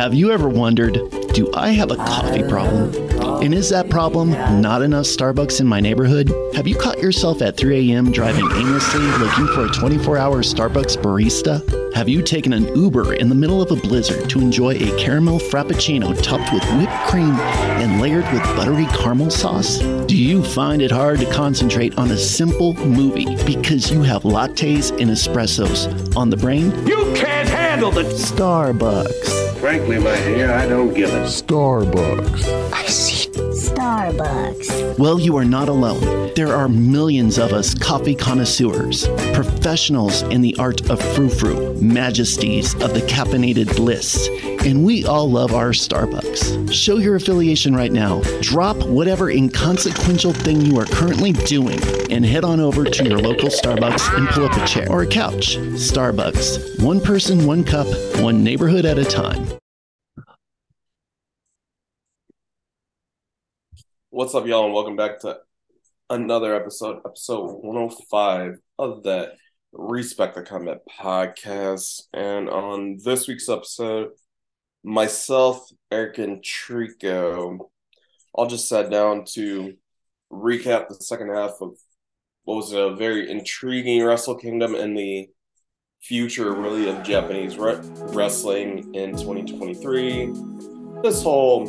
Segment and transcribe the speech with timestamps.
[0.00, 0.94] Have you ever wondered,
[1.34, 2.94] do I have a coffee problem?
[3.42, 6.32] And is that problem not enough Starbucks in my neighborhood?
[6.54, 8.10] Have you caught yourself at 3 a.m.
[8.10, 11.94] driving aimlessly looking for a 24 hour Starbucks barista?
[11.94, 15.38] Have you taken an Uber in the middle of a blizzard to enjoy a caramel
[15.38, 17.34] frappuccino topped with whipped cream
[17.82, 19.80] and layered with buttery caramel sauce?
[20.06, 24.98] Do you find it hard to concentrate on a simple movie because you have lattes
[24.98, 26.70] and espressos on the brain?
[26.86, 29.39] You can't handle the Starbucks.
[29.60, 32.72] Frankly, my dear, I don't give a Starbucks.
[32.72, 33.19] I see.
[34.10, 34.98] Starbucks.
[34.98, 36.32] Well, you are not alone.
[36.34, 42.94] There are millions of us coffee connoisseurs, professionals in the art of frou-frou, majesties of
[42.94, 44.28] the caffeinated bliss,
[44.64, 46.72] and we all love our Starbucks.
[46.72, 48.20] Show your affiliation right now.
[48.40, 53.48] Drop whatever inconsequential thing you are currently doing and head on over to your local
[53.48, 55.56] Starbucks and pull up a chair or a couch.
[55.56, 56.82] Starbucks.
[56.82, 57.86] One person, one cup,
[58.20, 59.46] one neighborhood at a time.
[64.12, 65.38] What's up, y'all, and welcome back to
[66.10, 69.34] another episode, episode 105 of that
[69.72, 72.02] Respect the Combat podcast.
[72.12, 74.08] And on this week's episode,
[74.82, 77.60] myself, Eric, and Trico
[78.34, 79.74] all just sat down to
[80.32, 81.76] recap the second half of
[82.42, 85.28] what was a very intriguing Wrestle Kingdom and the
[86.02, 87.78] future, really, of Japanese re-
[88.12, 90.32] wrestling in 2023.
[91.00, 91.68] This whole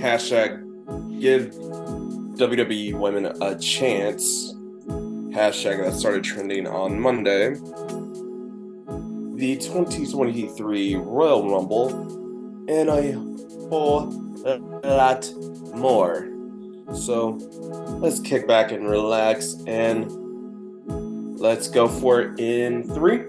[0.00, 0.65] hashtag
[1.20, 1.50] give
[2.36, 4.52] WWE women a chance
[5.36, 7.50] hashtag that started trending on Monday.
[9.36, 11.90] The 2023 Royal Rumble,
[12.68, 13.12] and a
[13.68, 14.10] whole
[14.82, 15.30] lot
[15.74, 16.28] more.
[16.94, 17.32] So
[18.00, 20.10] let's kick back and relax and
[21.38, 23.24] let's go for it in three.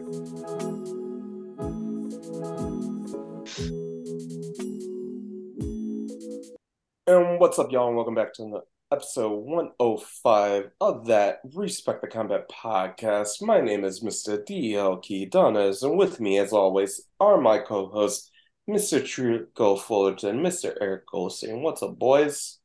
[7.10, 12.08] And what's up, y'all, and welcome back to the episode 105 of that Respect the
[12.10, 13.42] Combat podcast.
[13.42, 14.38] My name is Mr.
[14.46, 18.30] DLK Donaze, and with me, as always, are my co hosts,
[18.70, 19.02] Mr.
[19.02, 20.76] Trico Fullerton, Mr.
[20.82, 21.62] Eric Goldstein.
[21.62, 22.60] What's up, boys?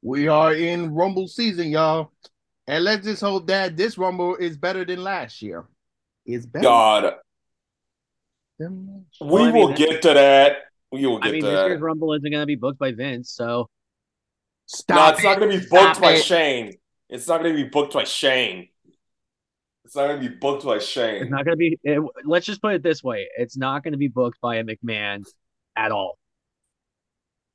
[0.00, 2.12] We are in Rumble season, y'all.
[2.68, 5.64] And let's just hope that this Rumble is better than last year.
[6.24, 6.62] It's better.
[6.62, 7.14] God,
[8.60, 8.68] we
[9.20, 10.58] Well, I mean, will get to that.
[10.94, 13.32] We will I mean, to this year's Rumble isn't going to be booked by Vince,
[13.32, 13.68] so
[14.66, 16.22] Stop no, Stop it's not going to be Stop booked by it.
[16.22, 16.74] Shane.
[17.08, 18.68] It's not going to be booked by Shane.
[19.84, 21.22] It's not going to be booked by Shane.
[21.22, 21.76] it's not going to be.
[21.82, 24.62] It, let's just put it this way: it's not going to be booked by a
[24.64, 25.24] McMahon
[25.74, 26.16] at all.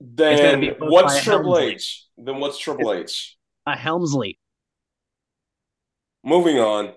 [0.02, 2.08] Then be booked by what's Triple H?
[2.18, 3.38] Then what's Triple H?
[3.66, 4.38] A Helmsley.
[6.26, 6.92] Moving on.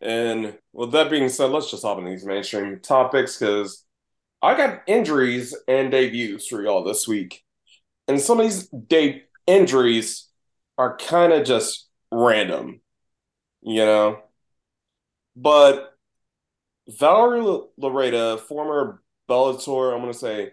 [0.00, 3.83] And with that being said, let's just hop in these mainstream topics because
[4.44, 7.42] I got injuries and debuts for y'all this week.
[8.06, 10.28] And some of these de- injuries
[10.76, 12.80] are kind of just random,
[13.62, 14.18] you know?
[15.34, 15.96] But
[16.88, 20.52] Valerie L- Loureda, former Bellator, I'm going to say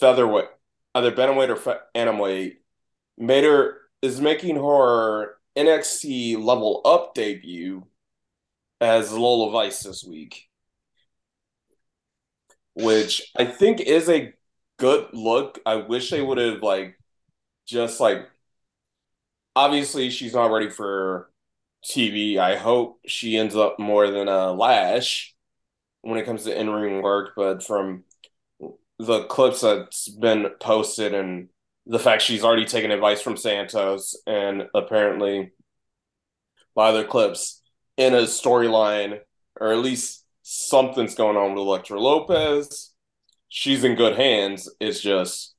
[0.00, 0.48] featherweight,
[0.94, 2.54] either bantamweight or fe- atomweight,
[3.18, 7.86] made her is making her NXT level up debut
[8.80, 10.48] as Lola Vice this week,
[12.74, 14.32] which I think is a
[14.78, 15.60] good look.
[15.66, 16.98] I wish they would have like
[17.66, 18.28] just like
[19.54, 21.30] obviously she's not ready for
[21.84, 22.38] TV.
[22.38, 25.34] I hope she ends up more than a Lash
[26.02, 28.04] when it comes to in ring work, but from
[28.98, 31.48] the clips that's been posted and
[31.86, 35.50] the fact she's already taken advice from Santos and apparently
[36.74, 37.60] by other clips
[37.96, 39.18] in a storyline
[39.60, 42.92] or at least something's going on with Elektra Lopez.
[43.48, 44.68] She's in good hands.
[44.80, 45.54] It's just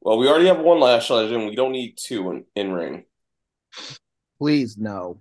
[0.00, 1.48] well, we already have one Lash Legend.
[1.48, 3.04] We don't need two in, in ring.
[4.38, 5.20] Please no.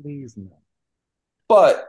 [0.00, 0.58] Please no.
[1.48, 1.88] But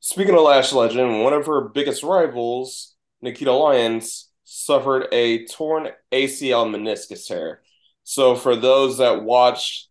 [0.00, 6.68] speaking of Lash Legend, one of her biggest rivals, Nikita Lyons, suffered a torn ACL
[6.68, 7.62] meniscus tear.
[8.04, 9.88] So for those that watched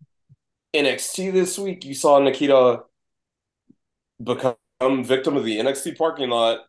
[0.73, 2.83] NXT this week, you saw Nikita
[4.23, 4.55] become
[5.03, 6.61] victim of the NXT parking lot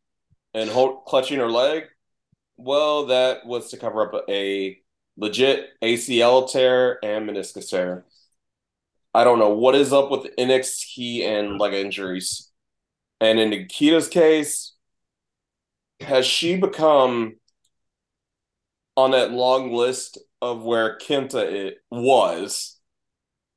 [0.55, 1.85] and hold, clutching her leg.
[2.57, 4.79] Well, that was to cover up a
[5.17, 8.05] legit ACL tear and meniscus tear.
[9.15, 12.51] I don't know what is up with NXT and leg injuries.
[13.21, 14.75] And in Nikita's case,
[16.01, 17.37] has she become
[18.97, 22.79] on that long list of where Kenta it was?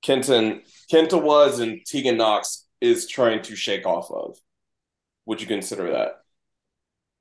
[0.01, 0.62] Kenton
[0.92, 4.38] Kenta was and Tegan Nox is trying to shake off of.
[5.25, 6.22] would you consider that?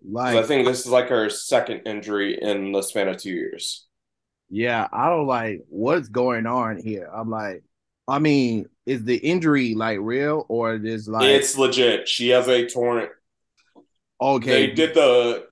[0.06, 3.86] Like I think this is like her second injury in the span of two years.
[4.50, 7.08] Yeah, I don't like what's going on here.
[7.12, 7.64] I'm like,
[8.06, 12.06] I mean, is the injury like real or is like it's legit.
[12.06, 13.08] She has a torn.
[14.20, 14.66] okay?
[14.66, 15.46] They did the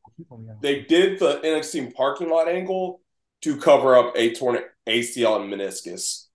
[0.60, 3.00] they did the NXT parking lot angle
[3.42, 6.26] to cover up a torn ACL and meniscus.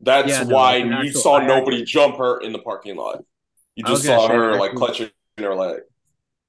[0.00, 3.24] That's Yeah, no, why like you saw I nobody jump her in the parking lot.
[3.74, 5.80] You just saw her I like actually- clutching her leg.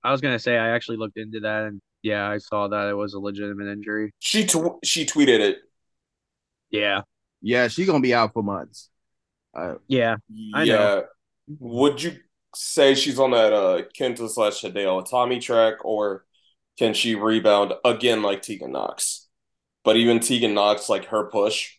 [0.03, 2.93] I was gonna say I actually looked into that, and yeah, I saw that it
[2.93, 4.13] was a legitimate injury.
[4.19, 5.57] She tw- she tweeted it.
[6.71, 7.01] Yeah,
[7.41, 8.89] yeah, she's gonna be out for months.
[9.53, 10.15] Uh, yeah.
[10.53, 10.75] I yeah.
[10.75, 11.05] know.
[11.59, 12.17] Would you
[12.55, 16.25] say she's on that uh Kenta slash Hideo Itami track, or
[16.77, 19.27] can she rebound again like Tegan Nox?
[19.83, 21.75] But even Tegan Nox, like her push,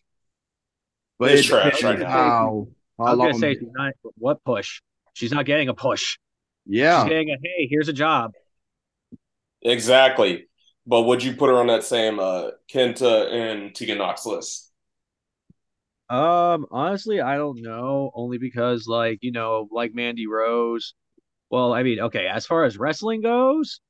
[1.21, 2.09] but It's it trash right now.
[2.09, 2.67] How,
[2.99, 4.81] how I was gonna say she's not what push.
[5.13, 6.17] She's not getting a push.
[6.65, 8.33] yeah, She's getting a hey, here's a job.
[9.61, 10.47] exactly.
[10.85, 14.71] But would you put her on that same uh Kenta and Tegan Nox list?
[16.09, 18.11] Um, honestly, I don't know.
[18.13, 20.93] Only because, like, you know, like Mandy Rose.
[21.51, 23.81] Well, I mean, okay, as far as wrestling goes,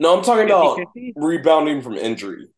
[0.00, 1.14] No, I'm talking about 50-50?
[1.14, 2.48] rebounding from injury.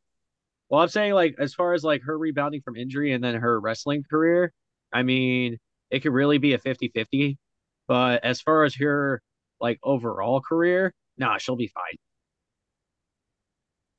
[0.71, 3.61] Well, I'm saying like as far as like her rebounding from injury and then her
[3.61, 4.53] wrestling career,
[4.93, 5.59] I mean,
[5.91, 7.37] it could really be a 50-50.
[7.89, 9.21] But as far as her
[9.61, 11.97] like overall career, nah, she'll be fine.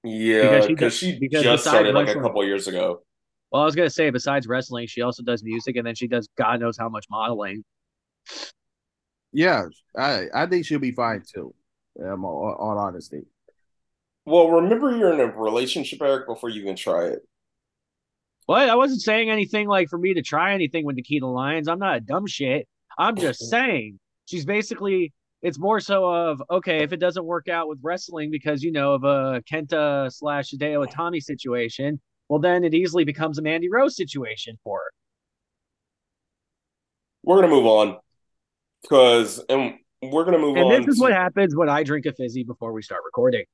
[0.04, 3.04] Yeah, Because she does- she because just started like a couple years ago.
[3.52, 6.28] Well, I was gonna say besides wrestling, she also does music and then she does
[6.38, 7.64] God knows how much modeling.
[9.34, 9.66] yeah.
[9.98, 11.54] I I think she'll be fine too.
[12.02, 13.24] Um, all, all honesty.
[14.26, 17.20] Well, remember you're in a relationship, Eric, before you can try it.
[18.46, 18.70] What?
[18.70, 21.68] I wasn't saying anything like for me to try anything with Nikita Lyons.
[21.68, 22.68] I'm not a dumb shit.
[22.98, 27.68] I'm just saying she's basically it's more so of okay, if it doesn't work out
[27.68, 32.74] with wrestling because you know of a Kenta slash Hideo Itami situation, well then it
[32.74, 34.92] easily becomes a Mandy Rose situation for her.
[37.24, 37.98] We're gonna move on
[38.84, 40.74] because, and we're gonna move And on.
[40.74, 43.46] And this is to- what happens when I drink a fizzy before we start recording.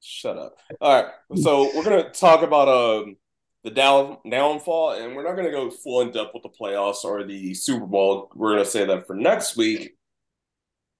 [0.00, 0.56] Shut up.
[0.80, 3.16] All right, so we're gonna talk about um
[3.64, 7.24] the down downfall, and we're not gonna go full in depth with the playoffs or
[7.24, 8.30] the Super Bowl.
[8.34, 9.96] We're gonna say that for next week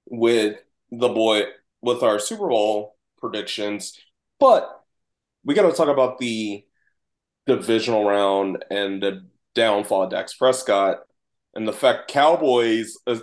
[0.06, 0.58] with
[0.90, 1.44] the boy
[1.80, 3.98] with our Super Bowl predictions,
[4.38, 4.80] but
[5.44, 6.64] we got to talk about the
[7.46, 11.00] divisional round and the downfall of Dax Prescott
[11.54, 12.96] and the fact Cowboys.
[13.06, 13.20] Uh,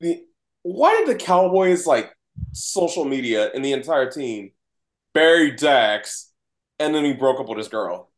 [0.00, 0.22] the
[0.62, 2.12] why did the Cowboys like
[2.52, 4.52] social media and the entire team?
[5.14, 6.30] Buried Dax,
[6.78, 8.10] and then he broke up with his girl.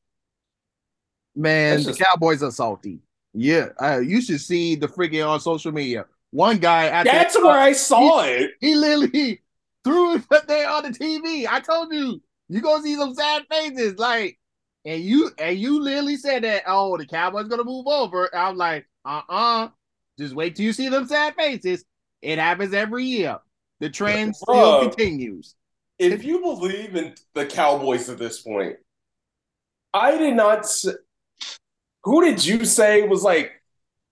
[1.34, 3.00] Man, That's the just- Cowboys are salty.
[3.34, 6.04] Yeah, uh, you should see the freaking on social media.
[6.32, 8.52] One guy at That's where I saw it.
[8.60, 9.40] he literally
[9.84, 11.46] threw it up there on the TV.
[11.48, 14.38] I told you, you gonna see some sad faces, like,
[14.84, 16.64] and you and you literally said that.
[16.66, 18.34] Oh, the Cowboys gonna move over.
[18.34, 19.68] I'm like, uh, uh
[20.18, 21.84] just wait till you see them sad faces.
[22.20, 23.38] It happens every year.
[23.80, 25.54] The trend still continues.
[25.98, 28.76] If you believe in the Cowboys at this point,
[29.94, 30.66] I did not.
[32.04, 33.62] Who did you say was like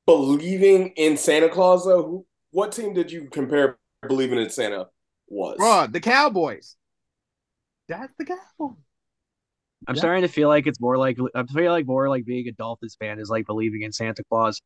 [0.06, 1.84] believing in Santa Claus?
[1.84, 4.88] Though, Who, what team did you compare believing in Santa
[5.28, 5.58] was?
[5.58, 6.76] Bruh, the Cowboys.
[7.88, 8.76] That's the Cowboys.
[9.88, 10.00] I'm Yeah.
[10.00, 12.96] starting to feel like it's more like I feel like more like being a Dolphins
[13.00, 14.60] fan is like believing in Santa Claus.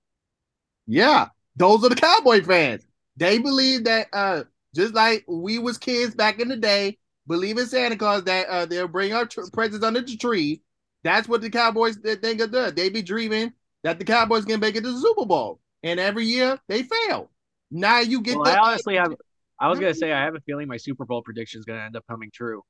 [0.87, 2.85] Yeah, those are the Cowboy fans.
[3.16, 4.42] They believe that uh
[4.75, 8.66] just like we was kids back in the day, believe in Santa Claus that uh
[8.66, 10.62] they'll bring our tr- presents under the tree.
[11.02, 12.75] That's what the Cowboys th- think of doing.
[12.75, 13.52] They be dreaming
[13.83, 17.31] that the Cowboys can make it to the Super Bowl, and every year they fail.
[17.71, 19.14] Now you get Well, the I honestly have.
[19.61, 21.97] I was gonna say I have a feeling my Super Bowl prediction is gonna end
[21.97, 22.62] up coming true.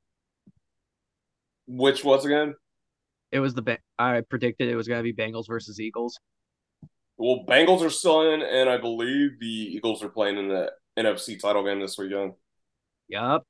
[1.66, 2.54] Which was again?
[3.32, 6.18] It was the Ba- I predicted it was gonna be Bengals versus Eagles.
[7.16, 11.40] Well, Bengals are still in, and I believe the Eagles are playing in the NFC
[11.40, 12.32] title game this weekend.
[13.08, 13.46] Yup.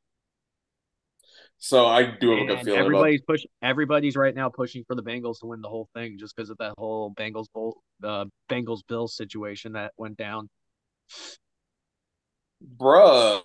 [1.59, 3.45] So I do have a good And feeling about everybody's push.
[3.63, 6.59] Everybody's right now pushing for the Bengals to win the whole thing, just because of
[6.59, 10.49] that whole Bengals bowl, the Bengals Bills situation that went down.
[12.77, 13.43] bruh.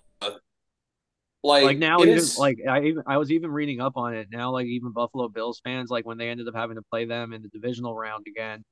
[1.42, 4.14] Like, Like now, it even is- like I even I was even reading up on
[4.14, 4.50] it now.
[4.52, 7.42] Like even Buffalo Bills fans, like when they ended up having to play them in
[7.42, 8.62] the divisional round again,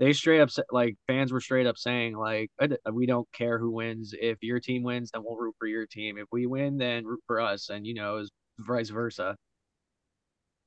[0.00, 2.50] they straight up like fans were straight up saying like
[2.92, 4.12] we don't care who wins.
[4.20, 6.18] If your team wins, then we'll root for your team.
[6.18, 9.36] If we win, then root for us, and you know, is vice versa.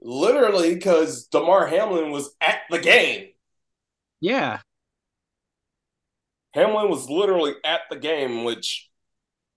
[0.01, 3.27] literally because Damar Hamlin was at the game.
[4.21, 4.59] Yeah,
[6.53, 8.89] Hamlin was literally at the game, which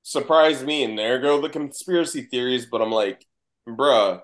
[0.02, 0.84] surprised me.
[0.84, 2.66] And there go the conspiracy theories.
[2.66, 3.26] But I'm like,
[3.68, 4.20] bruh,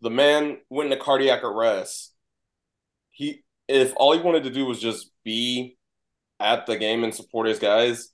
[0.00, 2.14] the man went into cardiac arrest.
[3.10, 5.76] He, if all he wanted to do was just be
[6.40, 8.10] at the game and support his guys,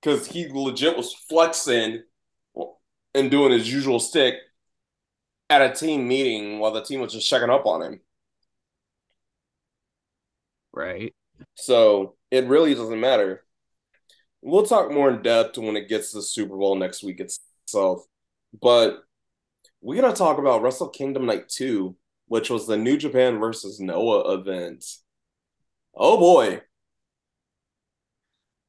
[0.00, 2.02] because he legit was flexing
[3.14, 4.34] and doing his usual stick
[5.50, 8.00] at a team meeting while the team was just checking up on him.
[10.72, 11.14] Right.
[11.54, 13.44] So it really doesn't matter.
[14.42, 18.04] We'll talk more in depth when it gets to the Super Bowl next week itself.
[18.60, 19.02] But
[19.80, 21.96] we're going to talk about Wrestle Kingdom Night 2,
[22.26, 24.84] which was the New Japan versus Noah event.
[25.94, 26.62] Oh boy.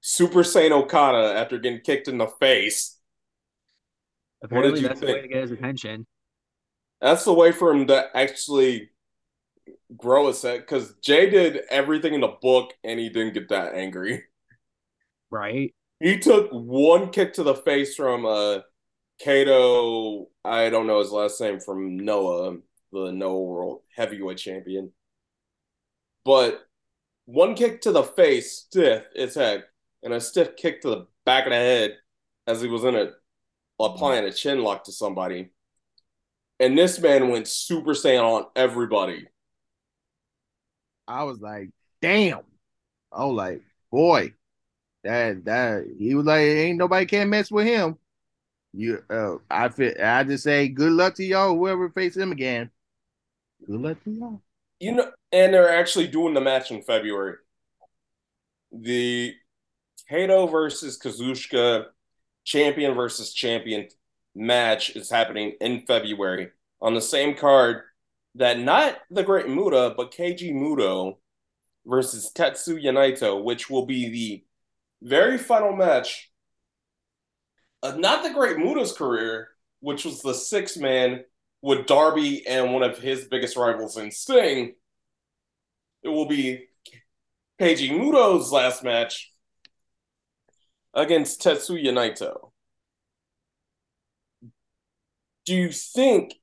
[0.02, 3.00] Super Saiyan Okada after getting kicked in the face.
[4.44, 5.24] Apparently, you that's the way think?
[5.24, 6.06] to get his attention.
[7.02, 8.90] That's the way for him to actually
[9.96, 13.76] grow a set because Jay did everything in the book and he didn't get that
[13.76, 14.24] angry.
[15.32, 15.74] Right.
[16.00, 18.60] He took one kick to the face from uh
[19.20, 22.58] Kato, I don't know his last name from Noah,
[22.92, 24.92] the Noah World Heavyweight Champion.
[26.26, 26.66] But
[27.26, 29.64] one kick to the face, stiff as head,
[30.04, 31.98] and a stiff kick to the back of the head
[32.46, 33.12] as he was in a
[33.80, 35.52] applying a chin lock to somebody.
[36.60, 39.28] And this man went Super Saiyan on everybody.
[41.08, 41.70] I was like,
[42.02, 42.42] damn.
[43.12, 44.34] I was like, boy,
[45.04, 47.98] that that he was like, ain't nobody can mess with him.
[48.74, 52.70] You, uh, I feel, I just say, good luck to y'all, whoever face him again.
[53.66, 54.42] Good luck to y'all.
[54.80, 57.36] You know, and they're actually doing the match in February.
[58.74, 59.34] The
[60.10, 61.86] Kato versus Kazuchika
[62.44, 63.88] champion versus champion
[64.36, 66.50] match is happening in February
[66.82, 67.82] on the same card
[68.36, 71.18] that not the Great Muta, but Keiji Muto
[71.86, 74.44] versus Tetsuya Naito, which will be the
[75.02, 76.32] very final match
[77.82, 79.50] of not the Great Muta's career,
[79.80, 81.24] which was the six man
[81.62, 84.74] with Darby and one of his biggest rivals in Sting.
[86.04, 86.66] It will be
[87.60, 89.32] Keiji Muto's last match
[90.94, 92.52] against Tetsuya Naito.
[95.46, 96.36] Do you think,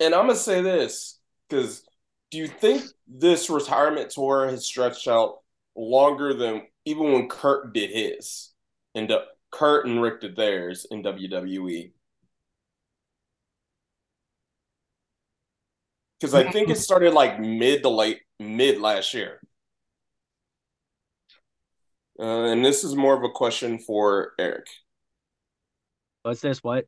[0.00, 1.82] and I'm going to say this, because
[2.30, 5.38] do you think this retirement tour has stretched out
[5.76, 8.50] longer than even when Kurt did his?
[8.94, 9.12] And
[9.50, 11.92] Kurt and Ric did theirs in WWE.
[16.20, 19.40] Because I think it started like mid to late mid last year.
[22.18, 24.66] Uh, and this is more of a question for Eric.
[26.22, 26.64] What's this?
[26.64, 26.86] What?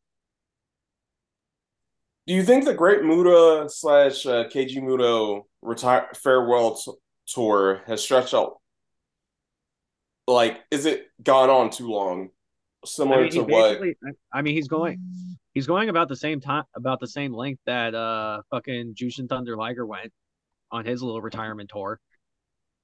[2.29, 6.93] Do you think the Great Muta slash uh, Keiji Muto retire farewell t-
[7.27, 8.61] tour has stretched out?
[10.27, 12.29] Like, is it gone on too long?
[12.85, 13.81] Similar I mean, to what?
[14.31, 15.01] I mean, he's going,
[15.55, 19.57] he's going about the same time, about the same length that uh fucking Jushin Thunder
[19.57, 20.13] Liger went
[20.71, 21.99] on his little retirement tour.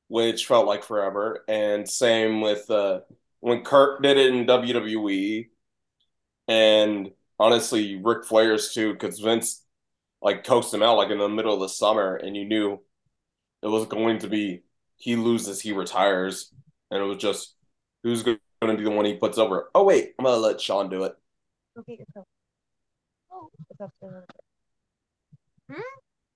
[0.08, 1.44] which felt like forever.
[1.48, 3.00] And same with uh,
[3.40, 5.48] when Kurt did it in WWE,
[6.48, 9.64] and honestly, Ric Flair's too, because Vince
[10.22, 12.80] like coaxed him out like in the middle of the summer, and you knew
[13.62, 14.62] it was going to be
[14.96, 16.52] he loses, he retires,
[16.90, 17.54] and it was just
[18.02, 19.70] who's going to be the one he puts over.
[19.74, 21.14] Oh wait, I'm gonna let Sean do it.
[21.76, 22.26] Go get your coat.
[23.32, 25.76] Oh, it's upstairs on the chair.
[25.76, 25.82] Hmm?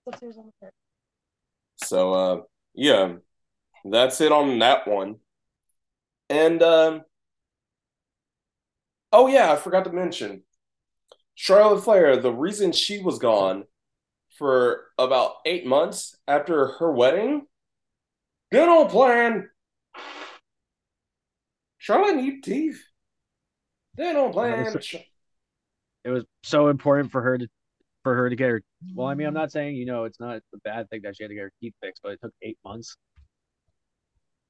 [0.07, 0.71] It's upstairs on the.
[1.87, 2.41] So uh,
[2.75, 3.15] yeah,
[3.85, 5.17] that's it on that one.
[6.29, 7.03] And um,
[9.13, 10.43] oh yeah, I forgot to mention
[11.41, 12.17] Charlotte Flair.
[12.17, 13.63] The reason she was gone
[14.39, 17.47] for about eight months after her wedding,
[18.51, 19.49] dental plan.
[21.79, 22.83] Charlotte need teeth.
[23.97, 24.77] Dental plan.
[26.05, 27.47] It was so important for her to,
[28.03, 28.63] for her to get her.
[28.93, 31.23] Well, I mean, I'm not saying you know it's not a bad thing that she
[31.23, 32.97] had to get her teeth fixed, but it took eight months.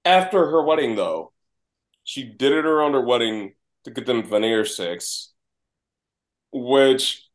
[0.06, 1.34] After her wedding, though,
[2.04, 3.52] she did it around her wedding
[3.84, 5.34] to get them veneer six,
[6.52, 7.28] which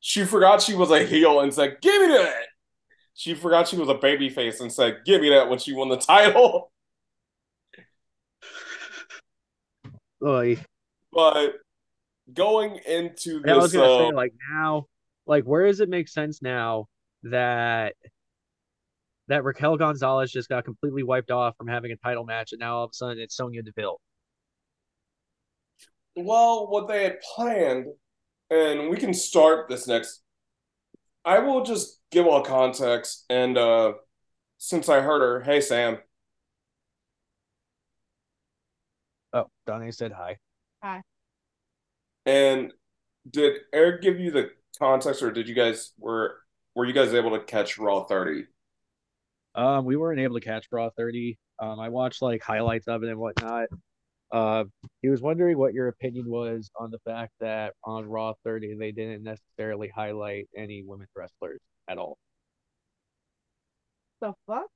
[0.00, 2.46] she forgot she was a heel and said, "Give me that."
[3.14, 5.88] She forgot she was a baby face and said, "Give me that" when she won
[5.88, 6.72] the title.
[10.22, 10.64] Oy.
[11.12, 11.54] But
[12.32, 14.86] going into Yeah, I was this, gonna uh, say like now,
[15.26, 16.88] like where does it make sense now
[17.24, 17.94] that
[19.28, 22.76] that Raquel Gonzalez just got completely wiped off from having a title match, and now
[22.78, 24.00] all of a sudden it's Sonya Deville.
[26.16, 27.86] well, what they had planned,
[28.50, 30.22] and we can start this next.
[31.24, 33.94] I will just give all context, and uh
[34.58, 35.98] since I heard her, hey Sam.
[39.32, 40.38] Oh, Donna said hi.
[40.82, 41.02] hi.
[42.24, 42.72] And
[43.28, 46.36] did Eric give you the context, or did you guys were
[46.74, 48.46] were you guys able to catch Raw 30?
[49.54, 51.38] Um, we weren't able to catch Raw 30.
[51.60, 53.68] Um, I watched like highlights of it and whatnot.
[54.32, 54.64] Uh,
[55.02, 58.90] he was wondering what your opinion was on the fact that on Raw 30 they
[58.90, 62.18] didn't necessarily highlight any women wrestlers at all.
[64.20, 64.66] The fuck?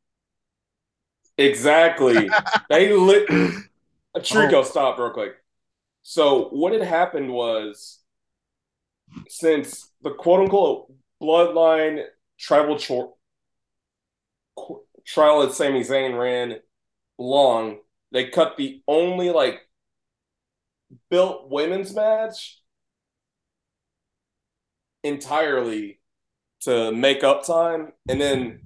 [1.36, 2.28] Exactly.
[2.68, 3.28] they lit.
[4.16, 5.34] Trico, stop real quick.
[6.02, 8.00] So what had happened was,
[9.28, 12.04] since the quote unquote bloodline
[12.38, 13.16] tribal cho-
[15.06, 16.56] trial that Sami Zayn ran
[17.18, 17.78] long,
[18.12, 19.60] they cut the only like
[21.10, 22.60] built women's match
[25.04, 26.00] entirely
[26.60, 28.60] to make up time, and then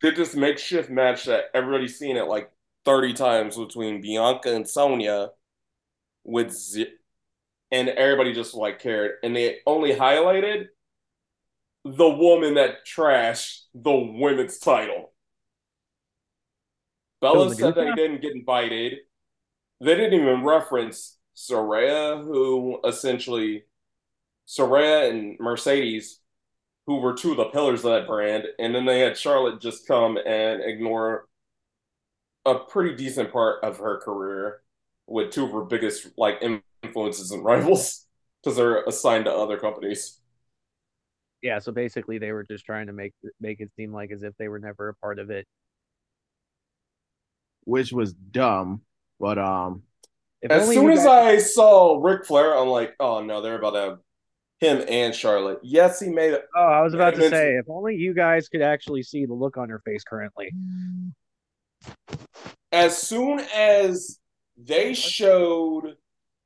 [0.00, 2.50] did this makeshift match that everybody's seen it like
[2.84, 5.30] 30 times between Bianca and Sonya
[6.24, 6.92] with Z-
[7.70, 10.66] and everybody just like cared and they only highlighted
[11.84, 15.13] the woman that trashed the women's title.
[17.24, 18.98] Bella said good they didn't get invited.
[19.80, 23.64] They didn't even reference Saraya, who essentially
[24.46, 26.20] Saraya and Mercedes,
[26.86, 29.88] who were two of the pillars of that brand, and then they had Charlotte just
[29.88, 31.26] come and ignore
[32.44, 34.60] a pretty decent part of her career
[35.06, 36.42] with two of her biggest like
[36.82, 38.06] influences and rivals
[38.42, 40.20] because they're assigned to other companies.
[41.40, 44.34] Yeah, so basically they were just trying to make make it seem like as if
[44.38, 45.46] they were never a part of it.
[47.64, 48.82] Which was dumb.
[49.20, 49.82] But um,
[50.42, 53.70] If As soon as guys- I saw Ric Flair, I'm like, oh no, they're about
[53.72, 53.98] to have
[54.60, 55.58] him and Charlotte.
[55.62, 56.44] Yes, he made it.
[56.56, 59.34] Oh, I was about to Mention- say, if only you guys could actually see the
[59.34, 60.52] look on her face currently.
[62.72, 64.18] As soon as
[64.56, 65.96] they showed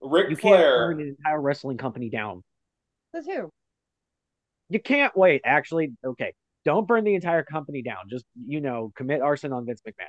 [0.00, 2.42] Ric You can't Flair, burn an entire wrestling company down.
[3.14, 3.50] Says who?
[4.68, 5.42] You can't wait.
[5.44, 8.08] Actually, okay, don't burn the entire company down.
[8.10, 10.06] Just you know, commit arson on Vince McMahon.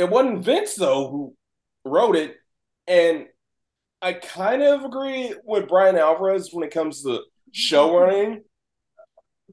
[0.00, 1.36] It wasn't Vince though who
[1.84, 2.36] wrote it,
[2.86, 3.26] and
[4.00, 7.20] I kind of agree with Bryan Alvarez when it comes to
[7.52, 8.42] show running,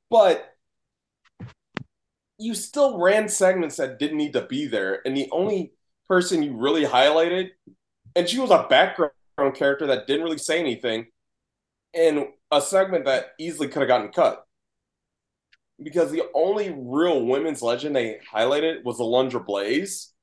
[0.09, 0.47] but
[2.37, 5.73] you still ran segments that didn't need to be there, and the only
[6.07, 7.49] person you really highlighted,
[8.15, 9.11] and she was a background
[9.53, 11.07] character that didn't really say anything,
[11.93, 14.45] in a segment that easily could have gotten cut.
[15.83, 20.13] Because the only real women's legend they highlighted was Alundra Blaze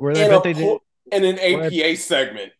[0.00, 0.82] Where in, a they did, po-
[1.12, 2.52] in an Where- APA segment.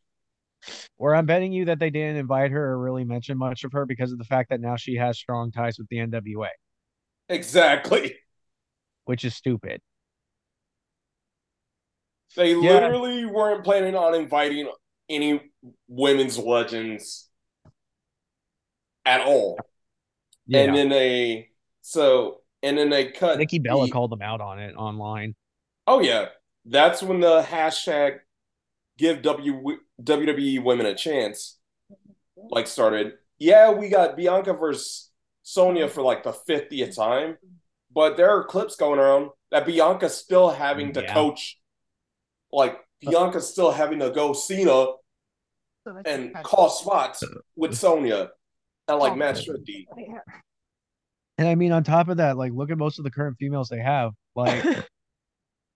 [0.99, 3.87] where I'm betting you that they didn't invite her or really mention much of her
[3.87, 6.49] because of the fact that now she has strong ties with the NWA,
[7.31, 8.17] Exactly.
[9.07, 9.81] which is stupid.
[12.37, 12.59] They Yeah.
[12.75, 14.71] literally weren't planning on inviting
[15.09, 15.41] any
[15.89, 17.31] women's legends
[19.07, 19.59] at all.
[20.47, 21.51] Yeah, And then they
[21.81, 25.35] so and then they cut Nikki Bella the- called them out on it online.
[25.87, 26.27] Oh yeah.
[26.65, 28.21] That's when the hashtag
[28.99, 31.59] give w, WWE women a chance
[32.37, 33.15] like started.
[33.39, 35.11] Yeah, we got Bianca versus
[35.43, 37.39] Sonya for like the 50th time,
[37.95, 41.15] but there are clips going around that Bianca's still having to Yeah.
[41.15, 41.59] coach
[42.53, 44.87] like Bianca's still having to go Cena
[45.85, 47.23] So and call spots
[47.57, 48.31] with Sonya
[48.89, 49.17] at like Oh.
[49.17, 49.89] match 50.
[51.39, 53.71] And I mean, on top of that, like, look at most of the current females
[53.71, 54.13] they have.
[54.37, 54.63] Like,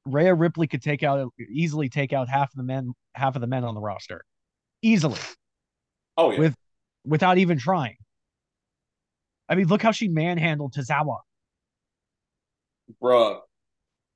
[0.06, 3.46] Rhea Ripley could take out easily take out half of the men, half of the
[3.46, 4.24] men on the roster,
[4.82, 5.18] easily
[6.16, 6.38] Oh yeah.
[6.38, 6.56] With-
[7.06, 7.96] without even trying.
[9.48, 11.18] I mean, look how she manhandled Tozawa.
[13.02, 13.40] Bruh.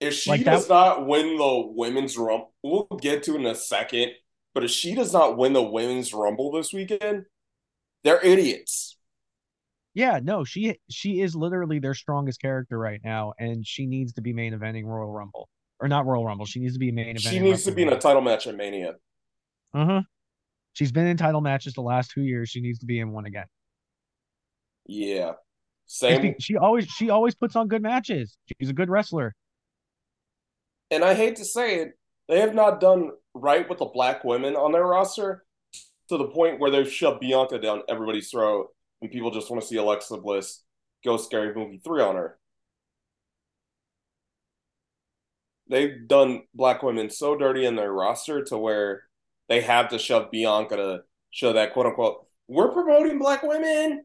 [0.00, 3.46] If she Like that- does not win the women's rumble, we'll get to it in
[3.46, 4.12] a second.
[4.54, 7.26] But if she does not win the women's rumble this weekend,
[8.04, 8.96] they're idiots.
[9.94, 14.20] Yeah, no, she she is literally their strongest character right now, and she needs to
[14.22, 15.48] be main eventing Royal Rumble
[15.80, 16.46] or not Royal Rumble.
[16.46, 17.30] She needs to be a main eventing.
[17.30, 18.94] She needs to be in a title match at Mania.
[19.74, 20.02] Uh huh.
[20.72, 22.48] She's been in title matches the last two years.
[22.48, 23.46] She needs to be in one again.
[24.86, 25.32] Yeah.
[25.86, 26.34] Same.
[26.38, 28.36] She always she always puts on good matches.
[28.60, 29.34] She's a good wrestler.
[30.90, 34.54] And I hate to say it, they have not done right with the black women
[34.54, 35.44] on their roster
[36.08, 38.68] to the point where they've shoved Bianca down everybody's throat
[39.02, 40.62] and people just want to see Alexa Bliss
[41.04, 42.38] go Scary Movie 3 on her.
[45.68, 49.02] They've done black women so dirty in their roster to where
[49.48, 54.04] they have to shove Bianca to show that quote unquote, we're promoting black women.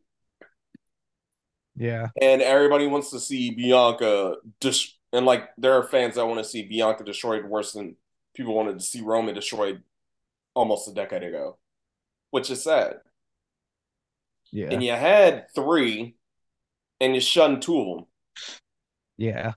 [1.76, 2.08] Yeah.
[2.22, 6.50] And everybody wants to see Bianca dis- and like there are fans that want to
[6.50, 7.96] see Bianca destroyed worse than
[8.36, 9.82] people wanted to see Roman destroyed
[10.54, 11.58] almost a decade ago,
[12.32, 12.98] which is sad.
[14.52, 14.68] Yeah.
[14.72, 16.16] And you had three,
[17.00, 18.06] and you shunned two of them.
[19.18, 19.54] Yeah.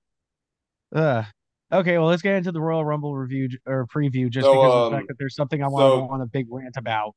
[0.94, 1.24] Uh,
[1.72, 4.80] okay, well, let's get into the Royal Rumble review or preview just So, because of
[4.80, 6.76] the um, fact that there's something I want to so- go on a big rant
[6.76, 7.14] about.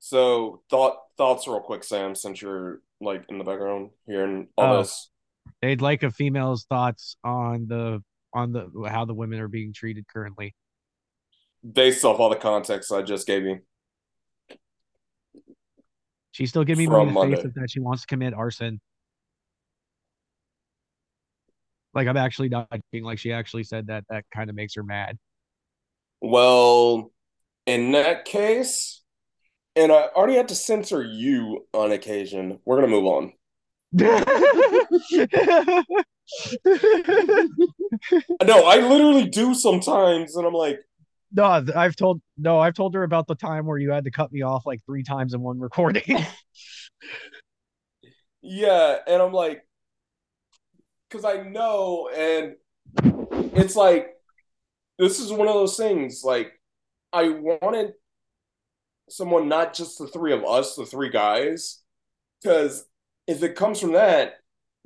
[0.00, 4.78] So thought thoughts real quick, Sam, since you're like in the background hearing all Oh.
[4.78, 5.10] this.
[5.60, 8.00] They'd like a female's thoughts on the
[8.32, 10.54] on the how the women are being treated currently.
[11.68, 13.58] Based off all the context I just gave you.
[16.30, 17.36] She's still giving me From the Monday.
[17.42, 18.80] face that she wants to commit arson.
[21.98, 24.04] Like I'm actually not being Like she actually said that.
[24.08, 25.18] That kind of makes her mad.
[26.20, 27.10] Well,
[27.66, 29.02] in that case,
[29.74, 32.60] and I already had to censor you on occasion.
[32.64, 33.32] We're gonna move on.
[38.44, 40.78] No, I literally do sometimes, and I'm like,
[41.32, 44.30] no, I've told no, I've told her about the time where you had to cut
[44.32, 46.02] me off like three times in one recording.
[48.42, 49.66] yeah, and I'm like,
[51.08, 52.56] because I know, and
[53.54, 54.14] it's like,
[54.98, 56.22] this is one of those things.
[56.24, 56.52] Like,
[57.12, 57.92] I wanted
[59.08, 61.80] someone, not just the three of us, the three guys,
[62.42, 62.84] because
[63.26, 64.34] if it comes from that,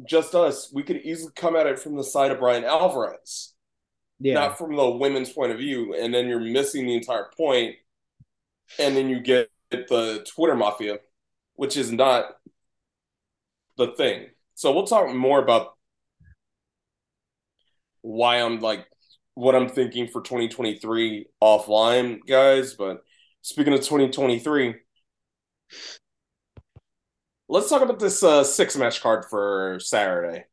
[0.04, 3.54] just us, we could easily come at it from the side of Bryan Alvarez.
[4.20, 7.76] yeah, not from the women's point of view, and then you're missing the entire point,
[8.78, 10.98] and then you get the Twitter mafia,
[11.54, 12.36] which is not
[13.76, 14.26] the thing.
[14.54, 15.74] So we'll talk more about
[18.02, 18.86] why I'm like
[19.34, 22.74] what I'm thinking for 2023 offline, guys.
[22.74, 23.02] But
[23.40, 24.74] speaking of 2023,
[27.48, 30.44] let's talk about this uh, six match card for Saturday.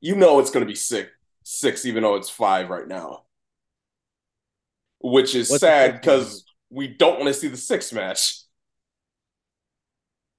[0.00, 1.10] You know it's going to be six,
[1.44, 3.24] six, even though it's five right now,
[5.00, 8.40] which is What's sad because we don't want to see the six match.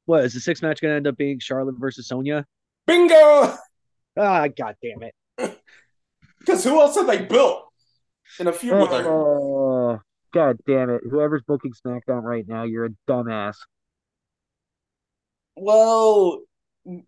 [0.06, 2.46] what is the six match going to end up being Charlotte versus Sonya?
[2.86, 3.56] Bingo!
[4.18, 5.16] Ah, god damn it!
[6.46, 7.64] Because who else have they built
[8.40, 9.08] in a with her?
[9.08, 10.00] Oh,
[10.34, 11.02] god damn it!
[11.10, 13.56] Whoever's booking SmackDown right now, you're a dumbass.
[15.56, 16.42] Well,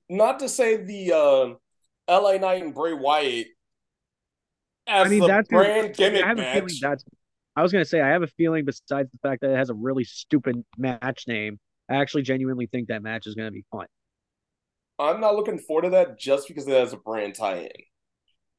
[0.10, 3.48] not to say the uh, LA Knight and Bray Wyatt
[4.88, 6.54] as I mean, the that's brand I gimmick have a match.
[6.56, 7.04] feeling that's.
[7.56, 9.74] I was gonna say I have a feeling besides the fact that it has a
[9.74, 13.88] really stupid match name, I actually genuinely think that match is gonna be fun.
[15.00, 17.70] I'm not looking forward to that just because it has a brand tie-in.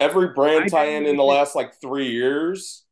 [0.01, 2.85] Every brand tie-in in the last like three years,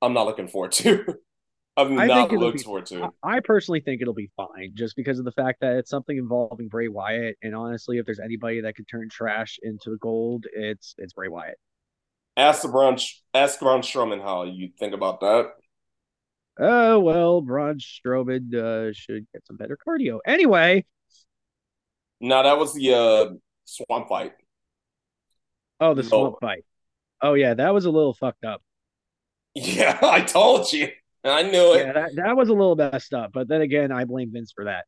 [0.00, 1.04] I'm not looking forward to.
[1.76, 3.08] I've I not looked be- forward to.
[3.22, 6.68] I personally think it'll be fine, just because of the fact that it's something involving
[6.68, 11.14] Bray Wyatt, and honestly, if there's anybody that could turn trash into gold, it's it's
[11.14, 11.58] Bray Wyatt.
[12.36, 12.98] Ask the Braun,
[13.34, 15.52] ask Braun Strowman how you think about that.
[16.58, 20.18] Oh well, Braun Strowman uh, should get some better cardio.
[20.26, 20.84] Anyway,
[22.20, 23.30] Now that was the uh,
[23.64, 24.32] swamp fight.
[25.82, 26.08] Oh the No.
[26.08, 26.64] swamp fight.
[27.20, 28.62] Oh yeah, that was a little fucked up.
[29.54, 30.88] Yeah, I told you.
[31.24, 31.86] I knew it.
[31.86, 33.32] Yeah, that, that was a little messed up.
[33.32, 34.86] But then again, I blame Vince for that.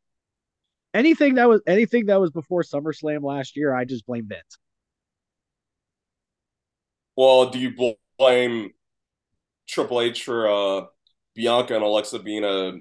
[0.93, 4.59] Anything that was anything that was before SummerSlam last year, I just blame Vince.
[7.17, 8.71] Well, do you blame
[9.69, 10.87] Triple H for uh,
[11.35, 12.75] Bianca and Alexa being a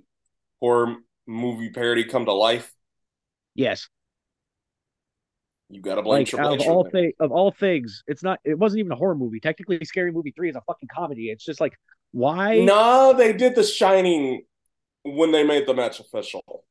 [0.59, 0.97] horror
[1.27, 2.73] movie parody come to life?
[3.55, 3.87] Yes,
[5.73, 8.39] You got to blame like Triple of all thi- of all things, it's not.
[8.43, 9.39] It wasn't even a horror movie.
[9.39, 11.29] Technically, Scary Movie Three is a fucking comedy.
[11.29, 11.73] It's just like
[12.11, 12.59] why?
[12.59, 14.45] No, they did The Shining
[15.03, 16.65] when they made the match official.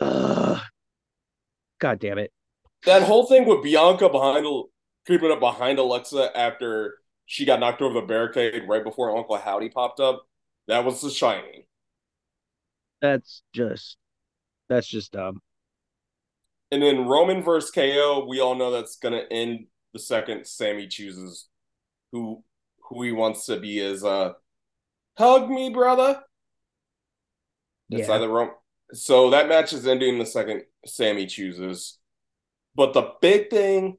[0.00, 0.60] Ugh.
[1.78, 2.32] God damn it!
[2.84, 4.46] That whole thing with Bianca behind
[5.06, 9.68] creeping up behind Alexa after she got knocked over the barricade right before Uncle Howdy
[9.68, 10.26] popped up.
[10.68, 11.64] That was The Shining.
[13.00, 13.96] That's just
[14.68, 15.40] that's just dumb.
[16.76, 21.48] And then Roman versus KO, we all know that's gonna end the second Sami chooses
[22.12, 22.44] who
[22.82, 24.34] who he wants to be as uh
[25.16, 26.22] hug me, brother.
[27.90, 28.16] It's Yeah.
[28.16, 28.50] either Rome.
[28.92, 31.98] So that match is ending the second Sami chooses.
[32.74, 33.96] But the big thing,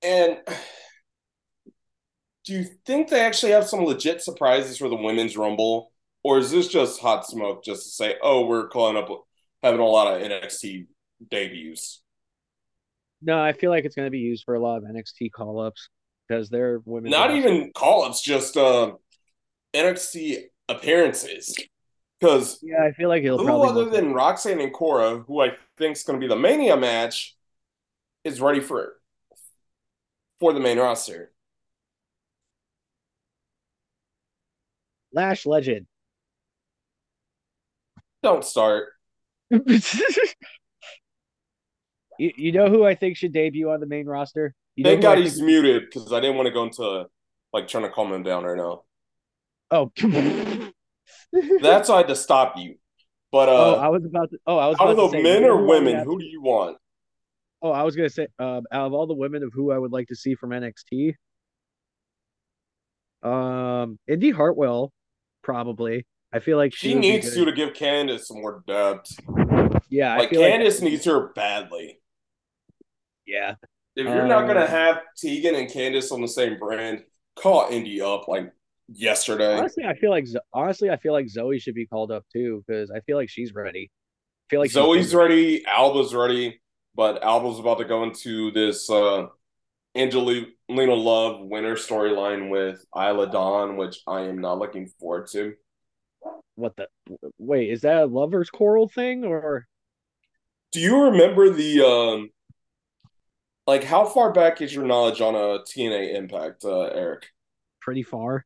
[0.00, 0.38] and
[2.46, 5.92] do you think they actually have some legit surprises for the women's rumble?
[6.24, 9.10] Or is this just hot smoke just to say, oh, we're calling up
[9.66, 10.86] having a lot of NXT
[11.28, 12.02] debuts?
[13.22, 15.60] No, I feel like it's going to be used for a lot of NXT call
[15.60, 15.88] ups
[16.28, 17.10] because they're women.
[17.10, 18.92] Not even call ups, just uh,
[19.74, 21.56] NXT appearances.
[22.18, 25.96] Because Yeah, I feel like he'll who other than Roxanne and Cora, who I think
[25.96, 27.36] is going to be the Mania match,
[28.24, 28.94] is ready for
[30.40, 31.32] for the main roster.
[35.12, 35.86] Lash Legend.
[38.22, 38.95] Don't start.
[39.68, 39.80] you,
[42.36, 44.54] you know who I think should debut on the main roster?
[44.74, 46.64] You know Thank who I God think- he's muted because I didn't want to go
[46.64, 47.06] into
[47.52, 48.82] like trying to calm him down right now.
[49.70, 49.90] Oh,
[51.60, 52.76] That's why I had to stop you.
[53.32, 54.38] But oh, uh, I was about to.
[54.46, 56.04] Oh, I was out about of to the say, men or who I would women,
[56.04, 56.78] who do you want?
[57.62, 59.92] Oh, I was gonna say, um, out of all the women of who I would
[59.92, 61.14] like to see from NXT,
[63.22, 64.92] um, Indi Hartwell,
[65.42, 66.06] probably.
[66.36, 69.16] I feel like She be needs you to give Candace some more depth.
[69.88, 72.00] Yeah, I Like feel like Candace needs her badly.
[73.26, 73.54] yeah,
[73.96, 78.00] If you're not gonna Um, have Tegan and Candace on the same brand, call Indy
[78.00, 78.52] up like
[78.88, 79.56] yesterday.
[79.58, 82.90] honestly, I feel like honestly, I feel like Zoe should be called up too because
[82.90, 83.90] I feel like she's ready.
[83.90, 86.60] I feel like she's Zoe's ready, Alba's ready,
[86.94, 89.26] but Alba's about to go into this uh
[89.96, 90.46] Angelina
[90.94, 95.54] Love Winter storyline with Isla Dawn, which I am not looking forward to.
[96.54, 96.88] What the?
[97.38, 99.66] Wait, is that a lovers quarrel thing or?
[100.72, 102.30] Do you remember the um
[103.66, 107.26] like how far back is your knowledge on a TNA Impact, uh, Eric?
[107.80, 108.44] Pretty far.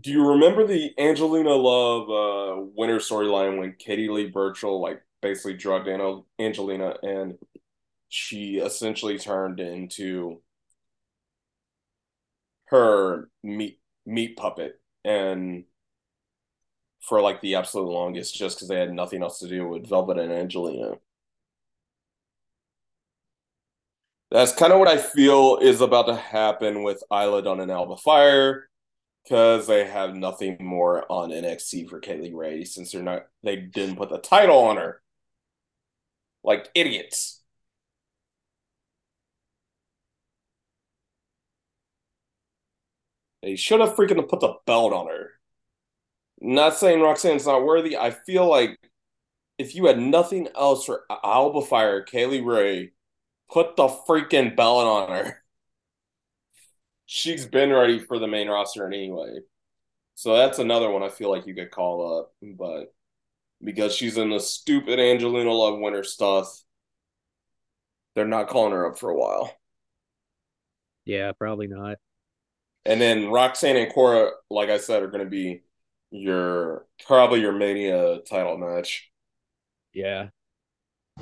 [0.00, 5.54] Do you remember the Angelina Love uh Winter storyline when Katie Lea Burchill like basically
[5.54, 7.38] drugged Anna, Angelina and
[8.08, 10.40] she essentially turned into
[12.66, 15.64] her meat meat puppet and
[17.08, 20.18] for like the absolute longest just because they had nothing else to do with Velvet
[20.18, 20.98] and Angelina.
[24.30, 27.96] That's kind of what I feel is about to happen with Isla Dawn and Alba
[27.96, 28.68] Fire
[29.24, 33.56] because they have nothing more on NXT for Kay Lee Ray since they're not they
[33.56, 35.02] didn't put the title on her.
[36.44, 37.42] Like idiots.
[43.42, 45.37] They should have freaking put the belt on her.
[46.40, 47.96] Not saying Roxanne's not worthy.
[47.96, 48.78] I feel like
[49.58, 52.92] if you had nothing else for Alba Fire, Kay Lee Ray,
[53.50, 55.42] put the freaking belt on her.
[57.06, 59.38] She's been ready for the main roster anyway.
[60.14, 62.32] So that's another one I feel like you could call up.
[62.42, 62.92] But
[63.64, 66.62] because she's in the stupid Angelina Love winter stuff,
[68.14, 69.56] they're not calling her up for a while.
[71.04, 71.96] Yeah, probably not.
[72.84, 75.62] And then Roxanne and Cora, like I said, are going to be
[76.10, 79.10] your probably your Mania title match.
[79.92, 80.28] Yeah.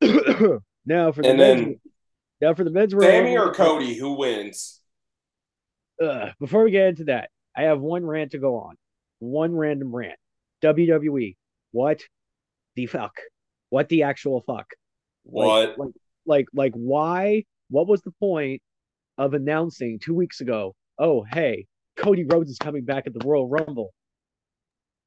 [0.00, 1.80] now for the And men's, then
[2.40, 4.80] now for the men's Royal Sami or Cody, who wins?
[6.02, 8.76] Ugh, before we get into that, I have one rant to go on.
[9.18, 10.18] One random rant.
[10.62, 11.36] WWE,
[11.72, 12.00] what
[12.76, 13.12] the fuck?
[13.68, 14.66] What the actual fuck?
[15.24, 15.78] What?
[15.78, 15.94] Like, like,
[16.26, 17.44] like, like, why?
[17.68, 18.62] What was the point
[19.18, 20.74] of announcing two weeks ago?
[20.98, 21.66] Oh, hey,
[22.00, 23.92] Cody Rhodes is coming back at the Royal Rumble.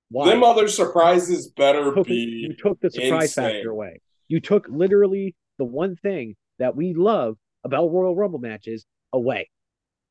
[0.09, 0.29] Why?
[0.29, 3.45] Them other surprises better took, be you took the surprise insane.
[3.45, 3.99] factor away.
[4.27, 9.49] You took literally the one thing that we love about Royal Rumble matches away.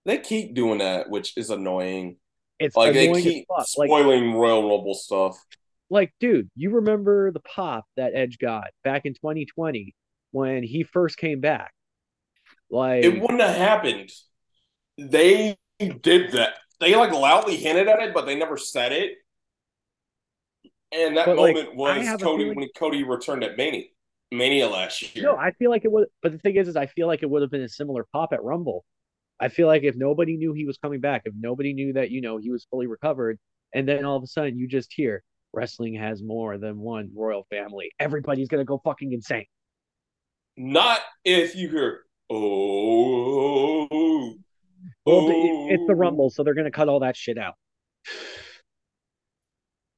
[0.04, 2.16] They keep doing that, which is annoying.
[2.58, 3.66] It's Like they keep fuck.
[3.76, 5.38] Like, spoiling Royal Rumble stuff.
[5.88, 9.94] like, dude, you remember the pop that Edge got back in 2020
[10.32, 11.72] when he first came back?
[12.70, 14.10] Like, It wouldn't have happened.
[14.98, 16.54] They did that.
[16.82, 19.12] They like loudly hinted at it, but they never said it.
[20.90, 23.84] And that But, moment I was Cody feeling- when Cody returned at Mania,
[24.32, 25.24] Mania last year.
[25.24, 26.08] no, I feel like it would.
[26.22, 28.32] But the thing is, is I feel like it would have been a similar pop
[28.32, 28.84] at Rumble.
[29.38, 32.20] I feel like if nobody knew he was coming back, if nobody knew that you
[32.20, 33.38] know he was fully recovered,
[33.72, 37.44] and then all of a sudden you just hear wrestling has more than one royal
[37.48, 39.46] family, everybody's gonna go fucking insane.
[40.56, 43.86] Not if you hear oh,
[45.04, 47.54] Well, the- it's the oh." Rumble, so they're gonna cut all that shit out.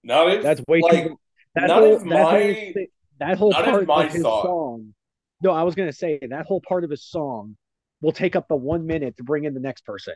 [0.03, 1.18] Not if That's way like, too.
[1.55, 2.73] That not whole, if that my- whole,
[3.18, 3.53] that whole
[3.87, 4.44] part of his thought.
[4.44, 4.94] song.
[5.40, 7.57] No, I was gonna say that whole part of his song
[8.01, 10.14] will take up the one minute to bring in the next person.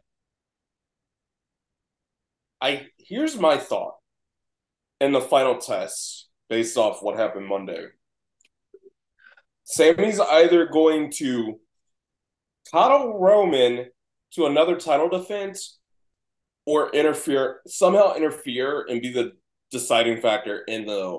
[2.61, 3.95] I here's my thought
[5.01, 7.87] in the final test based off what happened Monday.
[9.65, 11.61] Sami's either going to
[12.73, 13.87] coddle Roman
[14.35, 15.79] to another title defense
[16.67, 19.33] or interfere somehow interfere and be the
[19.71, 21.19] deciding factor in the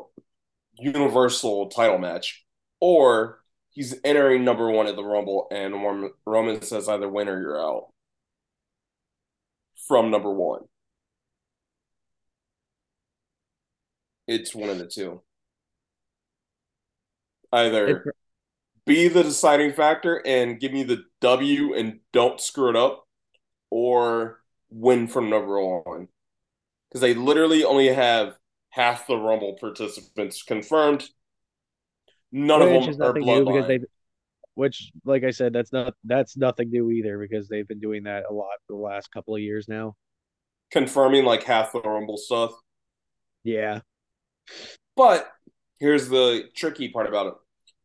[0.78, 2.46] universal title match
[2.80, 3.40] or
[3.72, 5.74] he's entering number one at the rumble and
[6.26, 7.88] Roman- says either win or you're out
[9.88, 10.62] from number one.
[14.28, 15.22] It's one of the two.
[17.52, 18.14] Either
[18.90, 23.06] be the deciding factor and give me the W and don't screw it up,
[23.70, 26.10] or win from number one.
[26.90, 28.38] Because they literally only have
[28.72, 31.10] half the Rumble participants confirmed.
[32.32, 33.80] None which of is them are nothing because they,
[34.56, 38.26] which, like I said, that's not that's nothing new either because they've been doing that
[38.30, 39.96] a lot the last couple of years now.
[40.72, 42.54] Confirming like half the Rumble stuff.
[43.44, 43.82] Yeah,
[44.96, 45.32] But
[45.80, 47.34] here's the tricky part about it.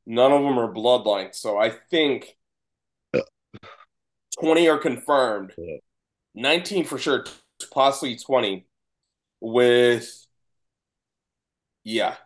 [0.07, 1.35] None of them are bloodline.
[1.35, 2.37] So I think
[4.41, 5.55] 20 are confirmed.
[6.35, 7.25] 19 for sure,
[7.73, 8.67] possibly 20
[9.41, 10.27] with
[11.85, 12.17] yeah.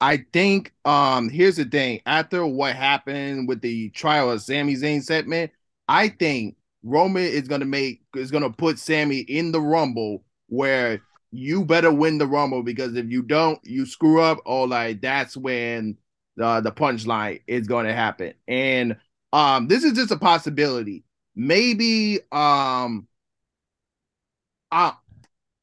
[0.00, 2.00] I think um here's the thing.
[2.06, 5.52] After what happened with the trial of Sami Zayn segment,
[5.88, 11.00] I think Roman is gonna make is gonna put Sami in the rumble where
[11.32, 15.36] you better win the rumble because if you don't, you screw up, or like that's
[15.36, 15.96] when
[16.36, 18.34] the the punchline is gonna happen.
[18.48, 18.96] And
[19.32, 21.04] um this is just a possibility.
[21.34, 23.06] Maybe um
[24.70, 24.92] uh